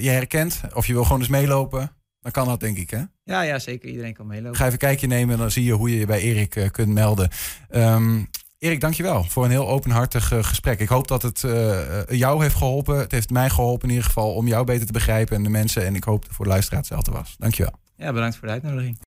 je 0.00 0.08
herkent 0.08 0.60
of 0.74 0.86
je 0.86 0.92
wil 0.92 1.02
gewoon 1.02 1.18
eens 1.18 1.28
meelopen 1.28 1.96
dan 2.22 2.32
kan 2.32 2.46
dat 2.46 2.60
denk 2.60 2.76
ik, 2.76 2.90
hè? 2.90 3.02
Ja, 3.24 3.42
ja 3.42 3.58
zeker. 3.58 3.88
Iedereen 3.88 4.14
kan 4.14 4.26
meelopen. 4.26 4.56
Ga 4.56 4.62
even 4.62 4.72
een 4.72 4.78
kijkje 4.78 5.06
nemen 5.06 5.34
en 5.34 5.40
dan 5.40 5.50
zie 5.50 5.64
je 5.64 5.72
hoe 5.72 5.90
je 5.90 5.98
je 5.98 6.06
bij 6.06 6.20
Erik 6.20 6.56
uh, 6.56 6.68
kunt 6.70 6.88
melden. 6.88 7.28
Um, 7.70 8.28
Erik, 8.58 8.80
dankjewel 8.80 9.24
voor 9.24 9.44
een 9.44 9.50
heel 9.50 9.68
openhartig 9.68 10.32
uh, 10.32 10.44
gesprek. 10.44 10.80
Ik 10.80 10.88
hoop 10.88 11.08
dat 11.08 11.22
het 11.22 11.42
uh, 11.42 12.04
jou 12.08 12.42
heeft 12.42 12.54
geholpen. 12.54 12.98
Het 12.98 13.10
heeft 13.10 13.30
mij 13.30 13.50
geholpen 13.50 13.88
in 13.88 13.94
ieder 13.94 14.06
geval 14.06 14.34
om 14.34 14.46
jou 14.46 14.64
beter 14.64 14.86
te 14.86 14.92
begrijpen 14.92 15.36
en 15.36 15.42
de 15.42 15.48
mensen. 15.48 15.84
En 15.84 15.94
ik 15.94 16.04
hoop 16.04 16.24
voor 16.30 16.44
de 16.44 16.50
luisteraar 16.50 16.78
hetzelfde 16.78 17.10
was. 17.10 17.34
Dankjewel. 17.38 17.72
Ja, 17.96 18.12
bedankt 18.12 18.36
voor 18.36 18.46
de 18.46 18.52
uitnodiging. 18.52 18.98